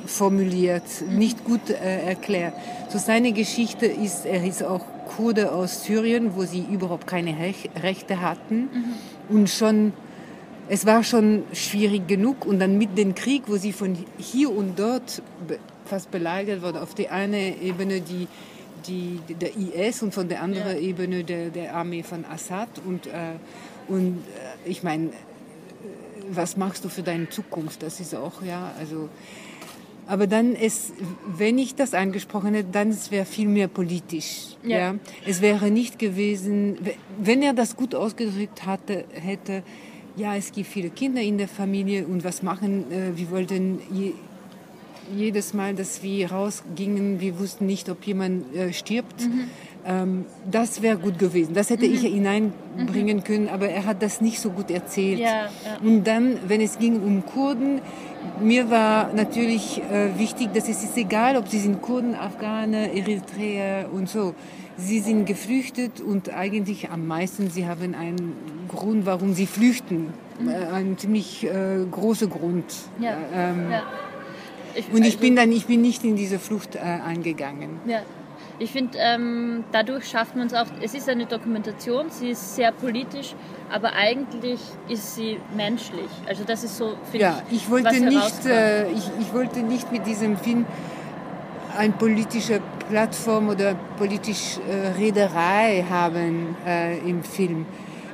formuliert, 0.05 0.83
nicht 1.09 1.47
gut 1.47 1.71
äh, 1.71 2.09
erklärt. 2.09 2.53
So 2.91 2.99
seine 2.99 3.33
Geschichte 3.33 3.87
ist, 3.87 4.27
er 4.27 4.45
ist 4.45 4.63
auch 4.63 4.85
Kurde 5.17 5.53
aus 5.53 5.85
Syrien, 5.85 6.37
wo 6.37 6.45
sie 6.45 6.65
überhaupt 6.71 7.07
keine 7.07 7.37
Rechte 7.83 8.21
hatten. 8.21 8.69
Mhm. 9.29 9.37
Und 9.37 9.51
schon, 9.51 9.93
es 10.69 10.87
war 10.87 11.03
schon 11.03 11.43
schwierig 11.53 12.07
genug. 12.07 12.47
Und 12.47 12.61
dann 12.61 12.79
mit 12.79 12.97
dem 12.97 13.15
Krieg, 13.15 13.43
wo 13.47 13.57
sie 13.57 13.73
von 13.73 13.97
hier 14.19 14.55
und 14.55 14.79
dort 14.79 15.21
fast 15.85 16.11
belagert 16.13 16.63
wurde, 16.63 16.81
auf 16.81 16.95
der 16.95 17.13
einen 17.13 17.61
Ebene 17.61 18.01
die, 18.01 18.29
die, 18.87 19.21
der 19.35 19.51
IS 19.57 20.03
und 20.03 20.15
von 20.15 20.29
der 20.29 20.43
anderen 20.43 20.77
ja. 20.77 20.81
Ebene 20.81 21.25
der, 21.25 21.51
der 21.51 21.75
Armee 21.75 22.05
von 22.05 22.25
Assad. 22.25 22.69
Und, 22.87 23.07
äh, 23.09 23.11
und 23.89 24.19
äh, 24.19 24.71
ich 24.71 24.85
meine, 24.85 25.07
äh, 25.07 25.13
was 26.31 26.57
machst 26.57 26.85
du 26.85 26.89
für 26.89 27.03
deine 27.03 27.29
Zukunft? 27.29 27.83
Das 27.83 27.99
ist 27.99 28.15
auch, 28.15 28.43
ja, 28.43 28.71
also 28.79 29.09
aber 30.11 30.27
dann 30.27 30.57
ist, 30.57 30.93
wenn 31.39 31.57
ich 31.57 31.77
das 31.77 31.95
angesprochen 31.95 32.53
hätte, 32.53 32.71
dann 32.73 32.89
es 32.89 33.13
wäre 33.13 33.25
viel 33.25 33.47
mehr 33.47 33.69
politisch. 33.69 34.57
Ja. 34.65 34.79
ja. 34.79 34.95
Es 35.25 35.41
wäre 35.41 35.71
nicht 35.71 36.01
gewesen, 36.01 36.79
wenn 37.17 37.43
er 37.43 37.53
das 37.53 37.77
gut 37.77 37.95
ausgedrückt 37.95 38.67
hatte, 38.67 39.05
hätte, 39.13 39.63
ja, 40.17 40.35
es 40.35 40.51
gibt 40.51 40.67
viele 40.67 40.91
Kinder 40.91 41.21
in 41.21 41.39
der 41.39 41.47
Familie 41.47 42.07
und 42.07 42.25
was 42.25 42.43
machen, 42.43 42.91
äh, 42.91 43.17
wir 43.17 43.31
wollten 43.31 43.79
je, 43.93 44.15
jedes 45.17 45.55
Mal, 45.55 45.77
dass 45.77 46.03
wir 46.03 46.33
rausgingen, 46.33 47.21
wir 47.21 47.39
wussten 47.39 47.67
nicht, 47.67 47.89
ob 47.89 48.05
jemand 48.05 48.53
äh, 48.57 48.73
stirbt. 48.73 49.21
Mhm. 49.21 49.45
Ähm, 49.87 50.27
das 50.51 50.83
wäre 50.83 50.99
gut 50.99 51.19
gewesen. 51.19 51.55
Das 51.55 51.71
hätte 51.71 51.87
mhm. 51.87 51.95
ich 51.95 52.01
hineinbringen 52.03 53.19
mhm. 53.19 53.25
können, 53.25 53.49
aber 53.49 53.69
er 53.69 53.87
hat 53.87 54.03
das 54.03 54.21
nicht 54.21 54.41
so 54.41 54.51
gut 54.51 54.71
erzählt. 54.71 55.19
Ja, 55.19 55.45
ja. 55.47 55.79
Und 55.83 56.05
dann, 56.05 56.39
wenn 56.47 56.61
es 56.61 56.79
ging 56.79 57.01
um 57.03 57.25
Kurden, 57.25 57.81
mir 58.41 58.71
war 58.71 59.13
natürlich 59.15 59.81
äh, 59.91 60.19
wichtig, 60.19 60.53
dass 60.53 60.69
es 60.69 60.85
ist 60.85 60.97
egal, 60.97 61.37
ob 61.37 61.49
sie 61.49 61.59
sind 61.59 61.81
Kurden, 61.81 62.15
Afghaner, 62.15 62.93
Eritreer 62.93 63.89
und 63.93 64.09
so. 64.09 64.35
Sie 64.77 65.01
sind 65.01 65.27
geflüchtet 65.27 66.01
und 66.01 66.33
eigentlich 66.33 66.91
am 66.91 67.07
meisten, 67.07 67.51
sie 67.51 67.67
haben 67.67 67.95
einen 67.95 68.35
Grund, 68.69 69.05
warum 69.05 69.35
sie 69.35 69.47
flüchten. 69.47 70.09
Mhm. 70.41 70.49
Äh, 70.49 70.55
ein 70.73 70.99
ziemlich 70.99 71.45
äh, 71.45 71.85
großer 71.91 72.27
Grund. 72.27 72.65
Ja. 72.99 73.17
Ähm, 73.35 73.71
ja. 73.71 73.83
Ich, 74.75 74.89
und 74.93 74.99
ich 74.99 75.15
also, 75.15 75.19
bin 75.19 75.37
dann, 75.37 75.53
ich 75.53 75.67
bin 75.67 75.81
nicht 75.81 76.05
in 76.05 76.17
diese 76.17 76.39
Flucht 76.39 76.77
äh, 76.77 76.79
eingegangen. 76.79 77.81
Ich 78.61 78.73
finde, 78.73 78.99
ähm, 78.99 79.65
dadurch 79.73 80.05
schafft 80.07 80.37
man 80.37 80.47
es 80.47 80.53
auch, 80.53 80.67
es 80.83 80.93
ist 80.93 81.09
eine 81.09 81.25
Dokumentation, 81.25 82.11
sie 82.11 82.29
ist 82.29 82.57
sehr 82.57 82.73
politisch, 82.73 83.35
aber 83.71 83.95
eigentlich 83.95 84.61
ist 84.87 85.15
sie 85.15 85.39
menschlich. 85.57 86.11
Also 86.29 86.45
das 86.45 86.63
ist 86.63 86.77
so, 86.77 86.93
ja, 87.15 87.43
ich, 87.51 87.57
ich 87.57 87.71
wollte 87.71 87.99
nicht, 87.99 88.45
äh, 88.45 88.91
ich, 88.91 89.11
ich 89.19 89.33
wollte 89.33 89.61
nicht 89.61 89.91
mit 89.91 90.07
diesem 90.07 90.37
Film 90.37 90.67
eine 91.75 91.95
politische 91.95 92.61
Plattform 92.91 93.49
oder 93.49 93.75
politische 93.97 94.61
äh, 94.61 94.89
Rederei 94.89 95.83
haben 95.89 96.55
äh, 96.67 96.99
im 96.99 97.23
Film. 97.23 97.65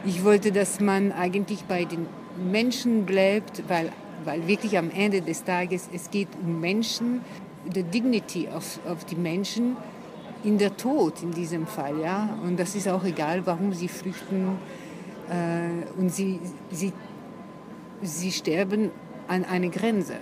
Ich 0.05 0.23
wollte, 0.23 0.53
dass 0.53 0.79
man 0.79 1.11
eigentlich 1.11 1.65
bei 1.65 1.85
den 1.85 2.07
Menschen 2.37 3.05
bleibt, 3.05 3.65
weil, 3.69 3.91
weil 4.25 4.47
wirklich 4.47 4.79
am 4.79 4.93
Ende 4.93 5.23
des 5.23 5.43
Tages 5.43 5.89
es 5.93 6.09
geht 6.09 6.29
um 6.41 6.61
Menschen, 6.61 7.23
the 7.75 7.83
dignity 7.83 8.47
of, 8.47 8.79
of 8.89 9.05
die 9.07 9.17
Menschen 9.17 9.77
in 10.47 10.59
der 10.59 10.77
Tod 10.77 11.23
in 11.23 11.33
diesem 11.33 11.67
Fall, 11.67 11.99
ja. 12.01 12.39
Und 12.45 12.59
das 12.59 12.77
ist 12.77 12.89
auch 12.89 13.05
egal, 13.05 13.45
warum 13.45 13.73
sie 13.73 13.89
flüchten. 13.89 14.57
Äh, 15.29 16.01
und 16.01 16.11
sie, 16.11 16.41
sie, 16.71 16.93
sie 18.01 18.31
sterben 18.31 18.93
an 19.27 19.45
eine 19.45 19.71
Grenze. 19.71 20.15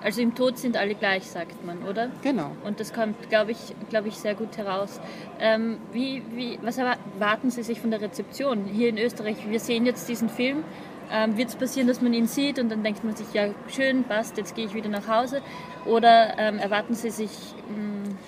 Also 0.00 0.20
im 0.20 0.34
Tod 0.34 0.58
sind 0.58 0.76
alle 0.76 0.94
gleich, 0.94 1.26
sagt 1.26 1.64
man, 1.64 1.82
oder? 1.82 2.10
Genau. 2.22 2.52
Und 2.64 2.78
das 2.78 2.92
kommt, 2.92 3.28
glaube 3.28 3.52
ich, 3.52 3.58
glaube 3.88 4.08
ich, 4.08 4.16
sehr 4.16 4.34
gut 4.34 4.56
heraus. 4.56 5.00
Ähm, 5.40 5.78
wie, 5.92 6.22
wie, 6.34 6.58
was 6.62 6.78
erwarten 6.78 7.50
Sie 7.50 7.64
sich 7.64 7.80
von 7.80 7.90
der 7.90 8.00
Rezeption 8.00 8.64
hier 8.64 8.88
in 8.88 8.98
Österreich? 8.98 9.36
Wir 9.48 9.60
sehen 9.60 9.84
jetzt 9.84 10.08
diesen 10.08 10.28
Film. 10.28 10.64
Ähm, 11.12 11.36
Wird 11.36 11.48
es 11.48 11.56
passieren, 11.56 11.88
dass 11.88 12.00
man 12.00 12.14
ihn 12.14 12.26
sieht 12.26 12.58
und 12.58 12.68
dann 12.68 12.84
denkt 12.84 13.04
man 13.04 13.16
sich, 13.16 13.32
ja, 13.32 13.48
schön, 13.68 14.04
passt, 14.04 14.36
jetzt 14.38 14.54
gehe 14.54 14.64
ich 14.64 14.74
wieder 14.74 14.88
nach 14.88 15.08
Hause? 15.08 15.42
Oder 15.84 16.38
ähm, 16.38 16.58
erwarten 16.58 16.94
Sie 16.94 17.10
sich, 17.10 17.30
mh, 17.68 17.74
hm, 17.74 18.18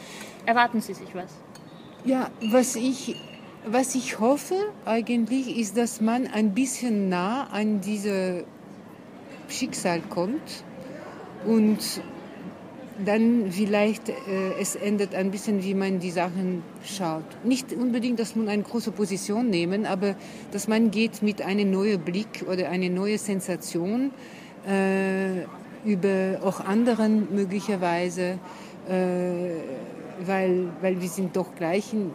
erwarten 0.47 0.81
Sie 0.81 0.95
sich 0.95 1.15
was? 1.15 1.44
Ja, 2.07 2.31
was 2.43 2.77
ich, 2.77 3.17
was 3.67 3.95
ich 3.95 4.21
hoffe 4.21 4.57
eigentlich, 4.85 5.57
ist, 5.59 5.79
dass 5.79 6.03
man 6.03 6.27
ein 6.27 6.53
bisschen 6.53 7.09
nah 7.09 7.45
an 7.45 7.81
dieses 7.81 8.45
Schicksal 9.49 10.03
kommt 10.11 10.65
und 11.47 11.79
dann 13.03 13.51
vielleicht 13.51 14.11
äh, 14.11 14.13
es 14.61 14.77
ändert 14.77 15.15
ein 15.15 15.31
bisschen, 15.31 15.65
wie 15.65 15.73
man 15.73 15.99
die 15.99 16.11
Sachen 16.11 16.63
schaut. 16.85 17.25
Nicht 17.43 17.73
unbedingt, 17.73 18.21
dass 18.21 18.37
man 18.37 18.51
eine 18.51 18.63
große 18.63 18.93
Position 18.93 19.49
nehmen, 19.49 19.87
aber 19.87 20.15
dass 20.53 20.69
man 20.69 20.91
geht 20.91 21.23
mit 21.23 21.41
einem 21.41 21.71
neuen 21.71 22.01
Blick 22.03 22.45
oder 22.47 22.69
eine 22.69 22.91
neue 22.91 23.17
Sensation 23.17 24.11
äh, 24.69 25.45
über 25.87 26.41
auch 26.45 26.61
anderen 26.61 27.35
möglicherweise, 27.35 28.39
äh, 28.91 29.57
weil, 30.27 30.69
weil 30.81 31.01
wir 31.01 31.09
sind 31.09 31.37
doch 31.37 31.55
gleich 31.57 31.93
in, 31.93 32.11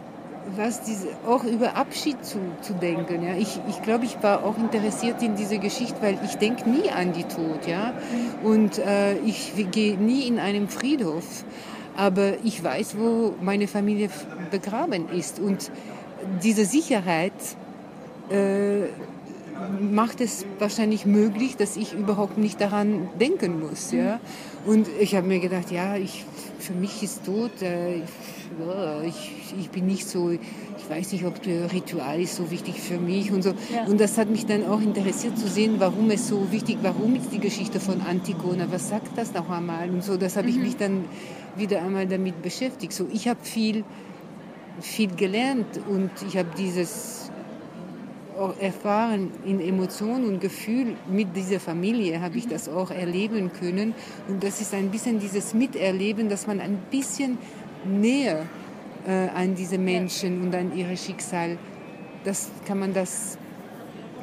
was 0.56 0.82
diese, 0.82 1.08
auch 1.26 1.44
über 1.44 1.76
Abschied 1.76 2.24
zu, 2.24 2.38
zu 2.62 2.72
denken. 2.74 3.22
Ja. 3.22 3.34
Ich, 3.36 3.60
ich 3.68 3.82
glaube, 3.82 4.04
ich 4.04 4.22
war 4.22 4.44
auch 4.44 4.56
interessiert 4.56 5.22
in 5.22 5.36
diese 5.36 5.58
Geschichte, 5.58 5.96
weil 6.00 6.18
ich 6.24 6.36
denke 6.36 6.68
nie 6.68 6.90
an 6.90 7.12
die 7.12 7.24
Tod. 7.24 7.66
Ja. 7.66 7.92
Und 8.42 8.78
äh, 8.78 9.18
ich 9.18 9.52
gehe 9.70 9.96
nie 9.96 10.26
in 10.26 10.38
einem 10.38 10.68
Friedhof, 10.68 11.44
aber 11.96 12.34
ich 12.44 12.62
weiß, 12.62 12.96
wo 12.98 13.34
meine 13.40 13.68
Familie 13.68 14.08
begraben 14.50 15.08
ist. 15.10 15.38
Und 15.38 15.70
diese 16.42 16.64
Sicherheit 16.64 17.32
äh, 18.30 18.86
macht 19.80 20.20
es 20.20 20.46
wahrscheinlich 20.58 21.06
möglich, 21.06 21.56
dass 21.56 21.76
ich 21.76 21.92
überhaupt 21.92 22.38
nicht 22.38 22.60
daran 22.60 23.08
denken 23.20 23.60
muss. 23.60 23.92
Ja? 23.92 24.20
Und 24.66 24.88
ich 25.00 25.14
habe 25.14 25.26
mir 25.26 25.40
gedacht, 25.40 25.70
ja, 25.70 25.96
ich, 25.96 26.24
für 26.60 26.74
mich 26.74 27.02
ist 27.02 27.24
Tod, 27.24 27.50
äh, 27.62 27.96
ich, 29.06 29.54
ich, 29.58 29.70
bin 29.70 29.86
nicht 29.86 30.06
so, 30.06 30.30
ich 30.30 30.40
weiß 30.88 31.12
nicht, 31.12 31.24
ob 31.24 31.42
das 31.42 31.72
Ritual 31.72 32.20
ist 32.20 32.36
so 32.36 32.50
wichtig 32.50 32.80
für 32.80 32.98
mich 32.98 33.32
und 33.32 33.42
so. 33.42 33.50
Ja. 33.72 33.84
Und 33.86 34.00
das 34.00 34.18
hat 34.18 34.28
mich 34.28 34.46
dann 34.46 34.66
auch 34.66 34.80
interessiert 34.80 35.38
zu 35.38 35.48
sehen, 35.48 35.76
warum 35.78 36.10
es 36.10 36.28
so 36.28 36.50
wichtig, 36.52 36.78
warum 36.82 37.16
ist 37.16 37.32
die 37.32 37.38
Geschichte 37.38 37.80
von 37.80 38.00
Antigona, 38.02 38.66
was 38.70 38.88
sagt 38.88 39.16
das 39.16 39.32
noch 39.32 39.48
einmal 39.50 39.90
und 39.90 40.04
so. 40.04 40.16
Das 40.16 40.36
habe 40.36 40.48
mhm. 40.48 40.54
ich 40.54 40.58
mich 40.60 40.76
dann 40.76 41.04
wieder 41.56 41.82
einmal 41.82 42.06
damit 42.06 42.42
beschäftigt. 42.42 42.92
So, 42.92 43.08
ich 43.12 43.28
habe 43.28 43.40
viel, 43.42 43.84
viel 44.80 45.14
gelernt 45.14 45.80
und 45.88 46.10
ich 46.28 46.36
habe 46.36 46.48
dieses 46.56 47.30
auch 48.40 48.58
erfahren 48.58 49.30
in 49.44 49.60
Emotionen 49.60 50.24
und 50.24 50.40
Gefühl 50.40 50.96
mit 51.08 51.36
dieser 51.36 51.60
Familie 51.60 52.20
habe 52.20 52.38
ich 52.38 52.48
das 52.48 52.68
auch 52.68 52.90
erleben 52.90 53.52
können 53.52 53.94
und 54.28 54.42
das 54.42 54.60
ist 54.60 54.74
ein 54.74 54.90
bisschen 54.90 55.20
dieses 55.20 55.54
Miterleben, 55.54 56.28
dass 56.28 56.46
man 56.46 56.60
ein 56.60 56.78
bisschen 56.90 57.38
näher 57.84 58.46
äh, 59.06 59.28
an 59.28 59.54
diese 59.54 59.78
Menschen 59.78 60.42
und 60.42 60.54
an 60.54 60.76
ihr 60.76 60.96
Schicksal, 60.96 61.58
das 62.24 62.50
kann 62.66 62.78
man 62.78 62.94
das 62.94 63.38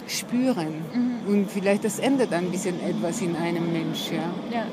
spüren 0.08 0.74
mhm. 0.94 1.28
und 1.28 1.52
vielleicht 1.52 1.84
das 1.84 2.00
ändert 2.00 2.34
ein 2.34 2.50
bisschen 2.50 2.80
etwas 2.82 3.22
in 3.22 3.36
einem 3.36 3.72
Mensch, 3.72 4.12
ja. 4.12 4.34
ja. 4.52 4.66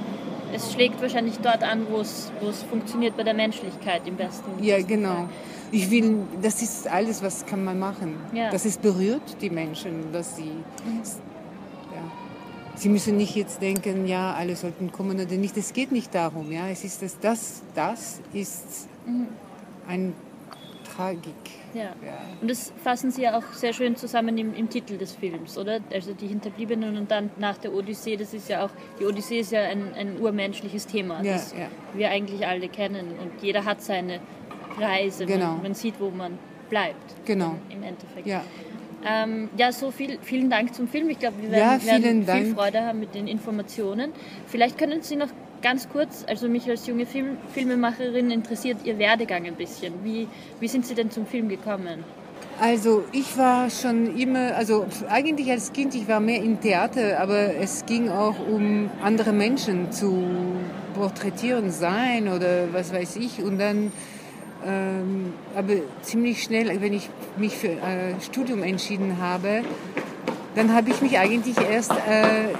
Es 0.55 0.73
schlägt 0.73 1.03
wahrscheinlich 1.03 1.39
dort 1.39 1.65
an, 1.65 1.87
wo 1.91 2.01
es 2.01 2.31
funktioniert 2.71 3.17
bei 3.17 3.25
der 3.25 3.35
Menschlichkeit 3.35 4.07
im 4.07 4.17
besten. 4.17 4.63
Ja, 4.63 4.81
genau. 4.81 5.29
Ich 5.73 5.91
will, 5.91 6.19
das 6.41 6.63
ist 6.63 6.87
alles, 6.87 7.23
was 7.23 7.45
kann 7.45 7.65
man 7.65 7.79
machen. 7.79 8.15
Ja. 8.33 8.51
Das 8.51 8.65
ist 8.65 8.81
berührt 8.81 9.37
die 9.41 9.51
Menschen, 9.51 10.13
dass 10.13 10.37
sie, 10.37 10.45
mhm. 10.45 11.03
ja, 11.93 12.03
sie 12.77 12.89
müssen 12.89 13.17
nicht 13.17 13.35
jetzt 13.35 13.61
denken, 13.61 14.07
ja, 14.07 14.35
alle 14.35 14.55
sollten 14.55 14.93
kommen 14.93 15.19
oder 15.19 15.35
nicht. 15.35 15.57
Es 15.57 15.73
geht 15.73 15.91
nicht 15.91 16.15
darum, 16.15 16.53
ja. 16.53 16.69
Es 16.69 16.85
ist 16.85 17.03
das, 17.03 17.19
das, 17.19 17.63
das 17.75 18.21
ist 18.33 18.89
mhm. 19.07 19.27
ein 19.89 20.13
Tragik. 20.97 21.35
Ja. 21.75 21.95
Und 22.41 22.51
das 22.51 22.73
fassen 22.83 23.11
Sie 23.11 23.23
ja 23.23 23.37
auch 23.37 23.53
sehr 23.53 23.73
schön 23.73 23.97
zusammen 23.97 24.39
im, 24.39 24.55
im, 24.55 24.69
Titel 24.69 24.97
des 24.97 25.13
Films, 25.13 25.59
oder? 25.59 25.81
Also 25.93 26.15
die 26.15 26.29
Hinterbliebenen 26.29 26.97
und 26.97 27.11
dann 27.11 27.31
nach 27.39 27.59
der 27.59 27.73
Odyssee, 27.73 28.17
das 28.17 28.33
ist 28.33 28.49
ja 28.49 28.65
auch, 28.65 28.71
die 29.01 29.05
Odyssee 29.05 29.41
ist 29.41 29.53
ja 29.53 29.63
ein, 29.63 29.93
ein 29.95 30.21
urmenschliches 30.21 30.87
Thema, 30.87 31.23
ja, 31.23 31.33
das 31.33 31.53
ja. 31.53 31.67
wir 31.95 32.11
eigentlich 32.11 32.47
alle 32.47 32.69
kennen 32.69 33.07
und 33.21 33.43
jeder 33.43 33.65
hat 33.65 33.83
seine 33.83 34.21
Reise. 34.79 35.27
Genau. 35.27 35.53
Man, 35.53 35.63
man, 35.63 35.75
sieht, 35.75 35.99
wo 35.99 36.11
man 36.11 36.39
bleibt. 36.71 37.15
Genau. 37.25 37.57
Im 37.71 37.83
Endeffekt. 37.83 38.27
Ja. 38.27 38.43
Ähm, 39.07 39.51
ja, 39.57 39.71
so 39.71 39.91
viel, 39.91 40.19
vielen 40.23 40.49
Dank 40.49 40.75
zum 40.75 40.89
Film. 40.89 41.11
Ich 41.11 41.19
glaube, 41.19 41.43
wir 41.43 41.51
werden, 41.51 41.81
ja, 41.85 41.93
werden 41.93 42.27
viel 42.27 42.55
Freude 42.55 42.83
haben 42.83 43.01
mit 43.01 43.15
den 43.15 43.29
Informationen. 43.29 44.13
Vielleicht 44.47 44.79
können 44.79 45.03
Sie 45.03 45.17
noch 45.17 45.29
ganz 45.65 45.89
kurz, 45.89 46.25
also 46.29 46.47
mich 46.47 46.69
als 46.69 46.87
junge 46.87 47.07
Film, 47.07 47.39
Filmemacherin 47.55 48.31
interessiert 48.31 48.77
Ihr 48.85 48.99
Werdegang 48.99 49.47
ein 49.47 49.55
bisschen. 49.55 49.95
Wie, 50.05 50.29
wie 50.61 50.69
sind 50.69 50.87
Sie 50.87 50.95
denn 50.95 51.11
zum 51.11 51.27
Film 51.27 51.49
gekommen? 51.49 52.05
Also 52.61 53.03
ich 53.13 53.37
war 53.39 53.71
schon 53.71 54.15
immer, 54.17 54.55
also 54.55 54.87
eigentlich 55.09 55.51
als 55.51 55.73
Kind, 55.73 55.95
ich 55.95 56.07
war 56.07 56.21
mehr 56.21 56.43
im 56.43 56.61
Theater, 56.61 57.19
aber 57.19 57.57
es 57.57 57.87
ging 57.87 58.11
auch 58.11 58.37
um 58.47 58.91
andere 59.03 59.33
Menschen 59.33 59.91
zu 59.91 60.23
porträtieren 60.95 61.71
sein 61.71 62.29
oder 62.29 62.73
was 62.73 62.93
weiß 62.93 63.17
ich. 63.17 63.43
Und 63.43 63.59
dann 63.59 63.91
ähm, 64.67 65.33
aber 65.57 65.75
ziemlich 66.03 66.43
schnell, 66.43 66.81
wenn 66.81 66.93
ich 66.93 67.09
mich 67.39 67.57
für 67.57 67.69
äh, 67.69 68.21
Studium 68.21 68.63
entschieden 68.63 69.17
habe, 69.19 69.63
dann 70.57 70.75
habe 70.75 70.91
ich 70.91 71.01
mich 71.01 71.19
eigentlich 71.19 71.57
erst, 71.59 71.91
äh, 71.91 72.53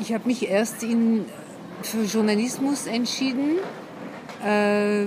ich 0.00 0.12
habe 0.12 0.26
mich 0.26 0.50
erst 0.50 0.82
in, 0.82 1.26
für 1.82 2.02
Journalismus 2.02 2.86
entschieden, 2.86 3.58
äh, 4.44 5.06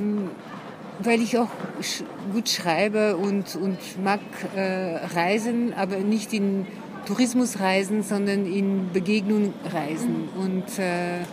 weil 1.01 1.21
ich 1.21 1.37
auch 1.37 1.49
sch 1.81 2.03
gut 2.33 2.49
schreibe 2.49 3.17
und, 3.17 3.55
und 3.55 3.77
mag 4.03 4.19
äh, 4.55 4.97
reisen, 5.15 5.73
aber 5.73 5.97
nicht 5.97 6.33
in 6.33 6.67
Tourismusreisen, 7.05 8.03
sondern 8.03 8.45
in 8.45 8.91
Begegnung 8.93 9.53
reisen. 9.73 10.29
Und 10.37 10.77
äh, 10.77 11.23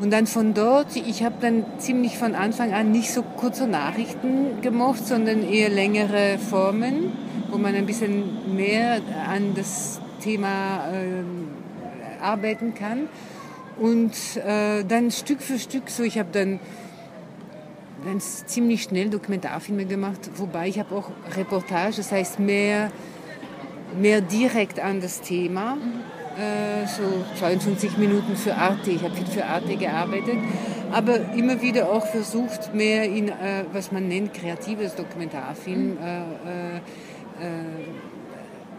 und 0.00 0.12
dann 0.12 0.26
von 0.26 0.54
dort, 0.54 0.96
ich 0.96 1.22
habe 1.22 1.36
dann 1.40 1.64
ziemlich 1.78 2.18
von 2.18 2.34
Anfang 2.34 2.72
an 2.72 2.90
nicht 2.90 3.12
so 3.12 3.22
kurze 3.22 3.68
Nachrichten 3.68 4.60
gemocht, 4.60 5.06
sondern 5.06 5.48
eher 5.48 5.68
längere 5.68 6.38
Formen, 6.38 7.12
wo 7.50 7.58
man 7.58 7.76
ein 7.76 7.86
bisschen 7.86 8.56
mehr 8.56 9.00
an 9.28 9.54
das 9.54 10.00
Thema 10.20 10.88
äh, 10.92 12.22
arbeiten 12.22 12.74
kann. 12.74 13.08
Und 13.78 14.12
äh, 14.36 14.84
dann 14.84 15.10
Stück 15.10 15.42
für 15.42 15.58
Stück, 15.58 15.90
so 15.90 16.02
ich 16.02 16.18
habe 16.18 16.28
dann 16.32 16.60
dann 18.04 18.20
ziemlich 18.20 18.82
schnell 18.82 19.08
Dokumentarfilme 19.08 19.86
gemacht, 19.86 20.30
wobei 20.36 20.68
ich 20.68 20.78
habe 20.78 20.94
auch 20.94 21.10
Reportage, 21.36 21.96
das 21.96 22.12
heißt 22.12 22.38
mehr, 22.38 22.90
mehr 23.98 24.20
direkt 24.20 24.78
an 24.78 25.00
das 25.00 25.20
Thema. 25.22 25.78
Äh, 26.36 26.86
so 26.86 27.02
52 27.38 27.96
Minuten 27.96 28.36
für 28.36 28.54
Arte. 28.56 28.90
Ich 28.90 29.02
habe 29.02 29.14
viel 29.14 29.26
für 29.26 29.44
Arte 29.44 29.76
gearbeitet, 29.76 30.36
aber 30.90 31.32
immer 31.34 31.62
wieder 31.62 31.90
auch 31.90 32.06
versucht, 32.06 32.74
mehr 32.74 33.04
in, 33.04 33.28
äh, 33.28 33.64
was 33.72 33.92
man 33.92 34.08
nennt, 34.08 34.34
kreatives 34.34 34.94
Dokumentarfilm. 34.96 35.92
Mhm. 35.92 35.98
Äh, 35.98 36.80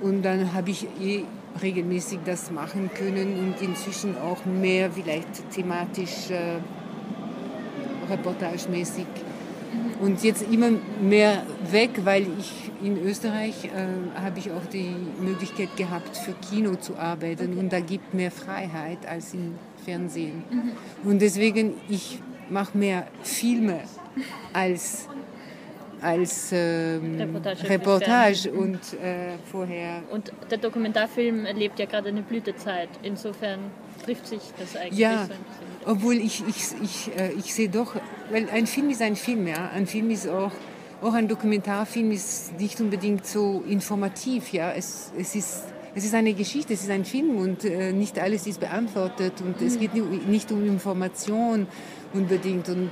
und 0.02 0.22
dann 0.24 0.54
habe 0.54 0.72
ich 0.72 0.88
eh 1.02 1.24
regelmäßig 1.62 2.20
das 2.26 2.52
machen 2.52 2.90
können 2.94 3.40
und 3.40 3.62
inzwischen 3.62 4.18
auch 4.18 4.46
mehr 4.46 4.92
vielleicht 4.92 5.50
thematisch, 5.52 6.30
reportagemäßig 8.10 9.06
und 10.02 10.24
jetzt 10.24 10.46
immer 10.52 10.72
mehr 11.02 11.44
weg, 11.72 11.92
weil 12.04 12.28
ich 12.40 12.72
in 12.84 13.02
Österreich 13.04 13.66
äh, 13.66 14.20
habe 14.22 14.40
ich 14.40 14.52
auch 14.52 14.66
die 14.66 14.94
Möglichkeit 15.20 15.76
gehabt, 15.78 16.18
für 16.18 16.34
Kino 16.34 16.76
zu 16.76 16.98
arbeiten 16.98 17.52
okay. 17.52 17.60
und 17.60 17.74
da 17.74 17.80
gibt 17.80 18.14
mehr 18.14 18.32
Freiheit 18.32 19.06
als 19.08 19.34
im 19.34 19.56
Fernsehen. 19.84 20.44
Mhm. 20.50 21.10
Und 21.10 21.22
deswegen, 21.22 21.76
ich 21.90 22.20
mache 22.50 22.78
mehr 22.78 23.08
Filme 23.24 23.82
als 24.54 25.08
als 26.06 26.52
ähm, 26.52 27.18
Reportage, 27.20 27.70
Reportage 27.70 28.52
und 28.52 28.80
äh, 28.94 29.38
vorher. 29.52 30.04
Und 30.12 30.32
der 30.50 30.60
Dokumentarfilm 30.60 31.46
erlebt 31.46 31.80
ja 31.80 31.86
gerade 31.86 32.10
eine 32.10 32.22
Blütezeit. 32.22 32.90
Insofern 33.04 33.60
trifft 34.04 34.28
sich 34.28 34.42
das 34.60 34.76
eigentlich 34.76 35.00
ja, 35.00 35.26
so. 35.26 35.92
Obwohl 35.92 36.16
ich, 36.16 36.44
ich, 36.48 36.64
ich, 36.82 37.18
äh, 37.18 37.32
ich 37.34 37.54
sehe 37.54 37.70
doch, 37.70 37.96
weil 38.32 38.50
ein 38.50 38.68
Film 38.68 38.90
ist 38.90 39.02
ein 39.02 39.16
Film, 39.16 39.48
ja. 39.48 39.70
Ein 39.74 39.88
Film 39.88 40.12
ist 40.12 40.28
auch 40.28 40.52
auch 41.02 41.14
ein 41.14 41.28
Dokumentarfilm 41.28 42.12
ist 42.12 42.58
nicht 42.58 42.80
unbedingt 42.80 43.26
so 43.28 43.64
informativ. 43.68 44.54
Ja, 44.54 44.72
es, 44.72 45.12
es 45.18 45.36
ist 45.36 45.64
es 45.98 46.04
ist 46.04 46.14
eine 46.14 46.34
Geschichte, 46.34 46.74
es 46.74 46.84
ist 46.84 46.90
ein 46.90 47.06
Film 47.06 47.38
und 47.38 47.64
äh, 47.64 47.94
nicht 47.94 48.20
alles 48.20 48.48
ist 48.48 48.60
beantwortet 48.60 49.40
und 49.40 49.62
mhm. 49.62 49.68
es 49.68 49.80
geht 49.80 49.94
nicht 50.28 50.52
um 50.52 50.66
Information 50.66 51.68
unbedingt 52.14 52.68
und 52.68 52.92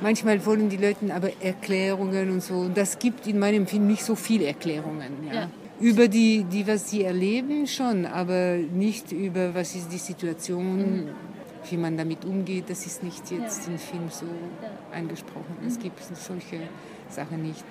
manchmal 0.00 0.44
wollen 0.44 0.68
die 0.68 0.76
Leute 0.76 1.12
aber 1.14 1.30
Erklärungen 1.40 2.30
und 2.30 2.42
so 2.42 2.54
und 2.54 2.76
das 2.76 2.98
gibt 2.98 3.26
in 3.26 3.38
meinem 3.38 3.66
Film 3.66 3.86
nicht 3.86 4.04
so 4.04 4.14
viele 4.14 4.46
Erklärungen. 4.46 5.28
Ja. 5.28 5.34
ja. 5.34 5.50
Über 5.80 6.08
die, 6.08 6.44
die, 6.44 6.66
was 6.66 6.90
sie 6.90 7.04
erleben 7.04 7.66
schon, 7.66 8.04
aber 8.04 8.56
nicht 8.56 9.12
über, 9.12 9.54
was 9.54 9.76
ist 9.76 9.92
die 9.92 9.98
Situation, 9.98 11.04
mhm. 11.04 11.08
wie 11.70 11.76
man 11.76 11.96
damit 11.96 12.24
umgeht. 12.24 12.64
Das 12.68 12.84
ist 12.84 13.04
nicht 13.04 13.30
jetzt 13.30 13.66
ja. 13.66 13.72
im 13.72 13.78
Film 13.78 14.08
so 14.10 14.26
angesprochen. 14.92 15.56
Es 15.64 15.78
mhm. 15.78 15.82
gibt 15.82 16.00
solche 16.16 16.60
Sachen 17.08 17.42
nicht. 17.42 17.64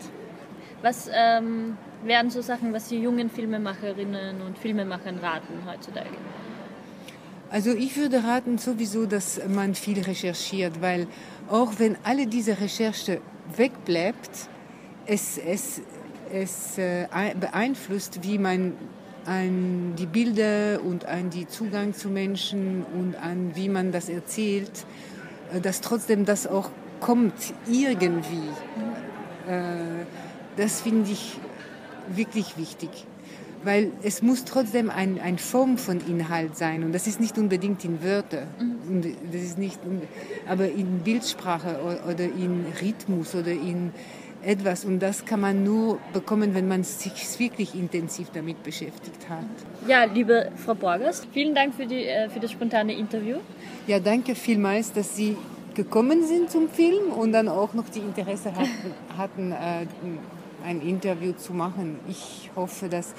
Was 0.81 1.09
ähm, 1.13 1.75
wären 2.05 2.29
so 2.29 2.41
Sachen, 2.41 2.71
was 2.71 2.87
Sie 2.87 2.99
jungen 2.99 3.29
Filmemacherinnen 3.29 4.41
und 4.41 4.57
Filmemachern 4.57 5.17
raten 5.17 5.65
heutzutage? 5.65 6.09
Also 7.49 7.71
ich 7.71 7.95
würde 7.95 8.23
raten 8.23 8.57
sowieso, 8.57 9.05
dass 9.05 9.39
man 9.47 9.73
viel 9.73 10.01
recherchiert, 10.01 10.81
weil 10.81 11.07
auch 11.49 11.73
wenn 11.77 11.97
alle 12.03 12.27
diese 12.27 12.59
Recherche 12.59 13.21
wegbleibt, 13.55 14.49
es, 15.05 15.37
es, 15.37 15.81
es 16.31 16.77
äh, 16.77 17.07
beeinflusst, 17.39 18.23
wie 18.23 18.37
man 18.37 18.73
an 19.25 19.95
die 19.97 20.05
Bilder 20.05 20.81
und 20.83 21.05
an 21.05 21.29
die 21.29 21.47
Zugang 21.47 21.93
zu 21.93 22.09
Menschen 22.09 22.85
und 22.97 23.15
an 23.15 23.51
wie 23.55 23.69
man 23.69 23.91
das 23.91 24.09
erzählt, 24.09 24.85
äh, 25.53 25.61
dass 25.61 25.81
trotzdem 25.81 26.25
das 26.25 26.47
auch 26.47 26.69
kommt 26.99 27.53
irgendwie. 27.69 28.49
Äh, 29.47 30.05
das 30.55 30.81
finde 30.81 31.11
ich 31.11 31.39
wirklich 32.09 32.57
wichtig. 32.57 32.89
Weil 33.63 33.91
es 34.03 34.21
muss 34.21 34.45
trotzdem 34.45 34.89
eine 34.89 35.21
ein 35.21 35.37
Form 35.37 35.77
von 35.77 35.99
Inhalt 36.07 36.55
sein 36.55 36.83
und 36.83 36.93
das 36.93 37.07
ist 37.07 37.19
nicht 37.19 37.37
unbedingt 37.37 37.83
in 37.83 38.03
Wörter, 38.03 38.43
mhm. 38.59 39.15
das 39.31 39.41
ist 39.41 39.57
nicht, 39.57 39.79
aber 40.47 40.69
in 40.69 40.99
Bildsprache 40.99 41.79
oder 42.07 42.25
in 42.25 42.65
Rhythmus 42.81 43.35
oder 43.35 43.51
in 43.51 43.91
etwas 44.43 44.85
und 44.85 44.99
das 44.99 45.25
kann 45.25 45.41
man 45.41 45.63
nur 45.63 45.99
bekommen, 46.13 46.53
wenn 46.53 46.67
man 46.67 46.83
sich 46.83 47.11
wirklich 47.39 47.75
intensiv 47.75 48.29
damit 48.33 48.61
beschäftigt 48.63 49.27
hat. 49.27 49.45
Ja, 49.87 50.03
liebe 50.03 50.51
Frau 50.55 50.75
Borgers, 50.75 51.25
vielen 51.33 51.55
Dank 51.55 51.73
für, 51.75 51.85
die, 51.85 52.05
äh, 52.05 52.29
für 52.29 52.39
das 52.39 52.51
spontane 52.51 52.93
Interview. 52.93 53.37
Ja, 53.87 53.99
danke 53.99 54.35
vielmals, 54.35 54.93
dass 54.93 55.15
Sie 55.15 55.35
gekommen 55.73 56.25
sind 56.25 56.49
zum 56.49 56.69
Film 56.69 57.11
und 57.11 57.31
dann 57.33 57.47
auch 57.47 57.73
noch 57.73 57.87
die 57.89 57.99
Interesse 57.99 58.51
hatten, 58.55 58.93
hatten 59.17 59.51
äh, 59.51 59.85
ein 60.65 60.81
Interview 60.81 61.33
zu 61.33 61.53
machen. 61.53 61.99
Ich 62.09 62.49
hoffe, 62.55 62.89
dass, 62.89 63.13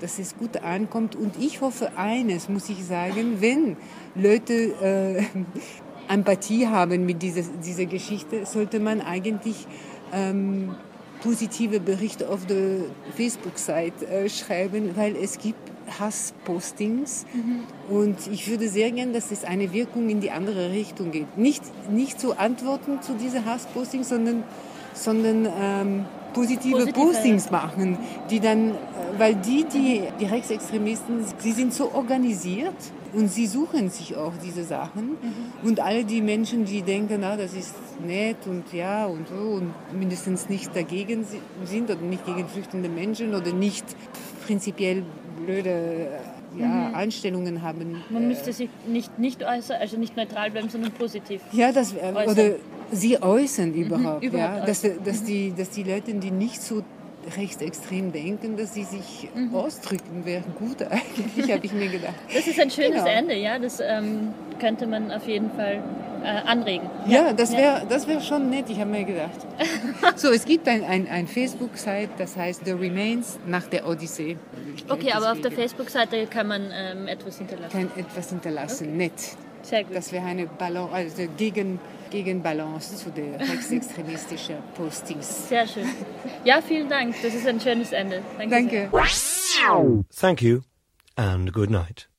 dass 0.00 0.18
es 0.18 0.36
gut 0.36 0.58
ankommt 0.62 1.16
und 1.16 1.36
ich 1.38 1.60
hoffe 1.60 1.96
eines, 1.96 2.48
muss 2.48 2.68
ich 2.68 2.84
sagen, 2.84 3.40
wenn 3.40 3.76
Leute 4.14 4.54
äh, 4.82 5.24
Empathie 6.12 6.66
haben 6.66 7.06
mit 7.06 7.22
dieser, 7.22 7.42
dieser 7.64 7.86
Geschichte, 7.86 8.44
sollte 8.44 8.80
man 8.80 9.00
eigentlich 9.00 9.66
ähm, 10.12 10.74
positive 11.22 11.80
Berichte 11.80 12.28
auf 12.28 12.46
der 12.46 12.78
Facebook-Seite 13.16 14.06
äh, 14.06 14.28
schreiben, 14.28 14.96
weil 14.96 15.16
es 15.16 15.38
gibt 15.38 15.70
Hasspostings 15.98 17.26
mhm. 17.32 17.94
und 17.94 18.16
ich 18.30 18.48
würde 18.48 18.68
sehr 18.68 18.90
gerne, 18.92 19.12
dass 19.12 19.30
es 19.30 19.44
eine 19.44 19.72
Wirkung 19.72 20.08
in 20.08 20.20
die 20.20 20.30
andere 20.30 20.70
Richtung 20.70 21.10
geht. 21.10 21.36
Nicht, 21.36 21.62
nicht 21.90 22.20
zu 22.20 22.38
antworten 22.38 23.02
zu 23.02 23.14
diesen 23.14 23.44
Hasspostings, 23.44 24.08
sondern, 24.08 24.44
sondern 24.94 25.48
ähm, 25.60 26.04
positive, 26.32 26.78
positive 26.78 27.06
Postings 27.06 27.50
machen, 27.50 27.98
die 28.30 28.40
dann, 28.40 28.72
weil 29.18 29.34
die, 29.34 29.64
die, 29.64 30.02
die 30.18 30.26
Rechtsextremisten, 30.26 31.24
sie 31.38 31.52
sind 31.52 31.74
so 31.74 31.92
organisiert 31.92 32.74
und 33.12 33.30
sie 33.30 33.46
suchen 33.46 33.90
sich 33.90 34.16
auch 34.16 34.32
diese 34.44 34.64
Sachen 34.64 35.10
mhm. 35.10 35.66
und 35.68 35.80
alle 35.80 36.04
die 36.04 36.20
Menschen, 36.22 36.64
die 36.64 36.82
denken, 36.82 37.18
na, 37.20 37.36
das 37.36 37.54
ist 37.54 37.74
nett 38.06 38.46
und 38.46 38.72
ja 38.72 39.06
und 39.06 39.28
so 39.28 39.34
und 39.34 39.72
mindestens 39.98 40.48
nicht 40.48 40.74
dagegen 40.74 41.24
sind 41.64 41.90
oder 41.90 42.00
nicht 42.00 42.24
gegen 42.24 42.46
flüchtende 42.48 42.88
Menschen 42.88 43.34
oder 43.34 43.52
nicht 43.52 43.84
prinzipiell 44.46 45.02
blöde 45.44 46.08
ja, 46.56 46.66
mhm. 46.66 46.94
Einstellungen 46.94 47.62
haben. 47.62 48.02
Man 48.10 48.28
müsste 48.28 48.52
sich 48.52 48.68
nicht, 48.86 49.18
nicht 49.18 49.44
äußern, 49.44 49.76
also 49.80 49.96
nicht 49.96 50.16
neutral 50.16 50.50
bleiben, 50.50 50.68
sondern 50.68 50.92
positiv. 50.92 51.40
Ja, 51.52 51.72
das, 51.72 51.94
oder 51.94 52.54
sie 52.90 53.22
äußern 53.22 53.74
überhaupt. 53.74 54.22
Mhm, 54.22 54.28
überhaupt 54.28 54.58
ja, 54.60 54.66
dass, 54.66 54.82
dass, 55.04 55.24
die, 55.24 55.52
dass 55.56 55.70
die 55.70 55.82
Leute, 55.82 56.14
die 56.14 56.30
nicht 56.30 56.62
so 56.62 56.82
rechtsextrem 57.36 58.12
denken, 58.12 58.56
dass 58.56 58.74
sie 58.74 58.84
sich 58.84 59.28
mhm. 59.34 59.54
ausdrücken, 59.54 60.24
wäre 60.24 60.44
gut 60.58 60.82
eigentlich, 60.82 61.52
habe 61.52 61.64
ich 61.64 61.72
mir 61.72 61.88
gedacht. 61.88 62.14
Das 62.32 62.46
ist 62.46 62.58
ein 62.58 62.70
schönes 62.70 63.04
genau. 63.04 63.06
Ende, 63.06 63.36
ja, 63.36 63.58
das 63.58 63.80
ähm, 63.80 64.32
könnte 64.58 64.86
man 64.86 65.10
auf 65.12 65.26
jeden 65.26 65.50
Fall 65.50 65.82
äh, 66.22 66.48
anregen. 66.48 66.88
Ja, 67.06 67.26
ja 67.26 67.32
das 67.32 67.52
wäre 67.52 67.82
das 67.88 68.06
wär 68.06 68.20
schon 68.20 68.50
nett, 68.50 68.66
ich 68.68 68.80
habe 68.80 68.90
mir 68.90 69.04
gedacht. 69.04 69.46
so, 70.16 70.30
es 70.30 70.44
gibt 70.44 70.66
ein, 70.68 70.84
ein, 70.84 71.08
ein 71.08 71.26
Facebook-Site, 71.26 72.10
das 72.18 72.36
heißt 72.36 72.62
The 72.64 72.72
Remains 72.72 73.38
nach 73.46 73.66
der 73.66 73.86
Odyssee. 73.86 74.36
Okay, 74.88 75.12
aber 75.12 75.32
auf 75.32 75.40
der 75.40 75.52
Facebook-Seite 75.52 76.26
kann 76.26 76.48
man 76.48 76.70
ähm, 76.72 77.06
etwas 77.06 77.38
hinterlassen. 77.38 77.72
Kann 77.72 77.90
etwas 77.96 78.30
hinterlassen, 78.30 78.86
okay. 78.88 78.96
nett. 78.96 79.36
Sehr 79.62 79.84
gut. 79.84 79.94
Das 79.94 80.10
wäre 80.12 80.24
eine 80.24 80.46
Balance, 80.46 80.94
also 80.94 81.22
gegen 81.36 81.78
Gegenbalance 82.10 82.96
zu 82.96 83.10
den 83.10 83.34
rechtsextremistischen 83.36 84.56
Postings. 84.74 85.48
Sehr 85.48 85.66
schön. 85.66 85.88
Ja, 86.44 86.60
vielen 86.60 86.88
Dank. 86.88 87.14
Das 87.22 87.34
ist 87.34 87.46
ein 87.46 87.60
schönes 87.60 87.92
Ende. 87.92 88.22
Danke. 88.38 88.90
Danke. 88.90 90.04
Thank 90.14 90.42
you 90.42 90.60
and 91.16 91.52
good 91.52 91.70
night. 91.70 92.09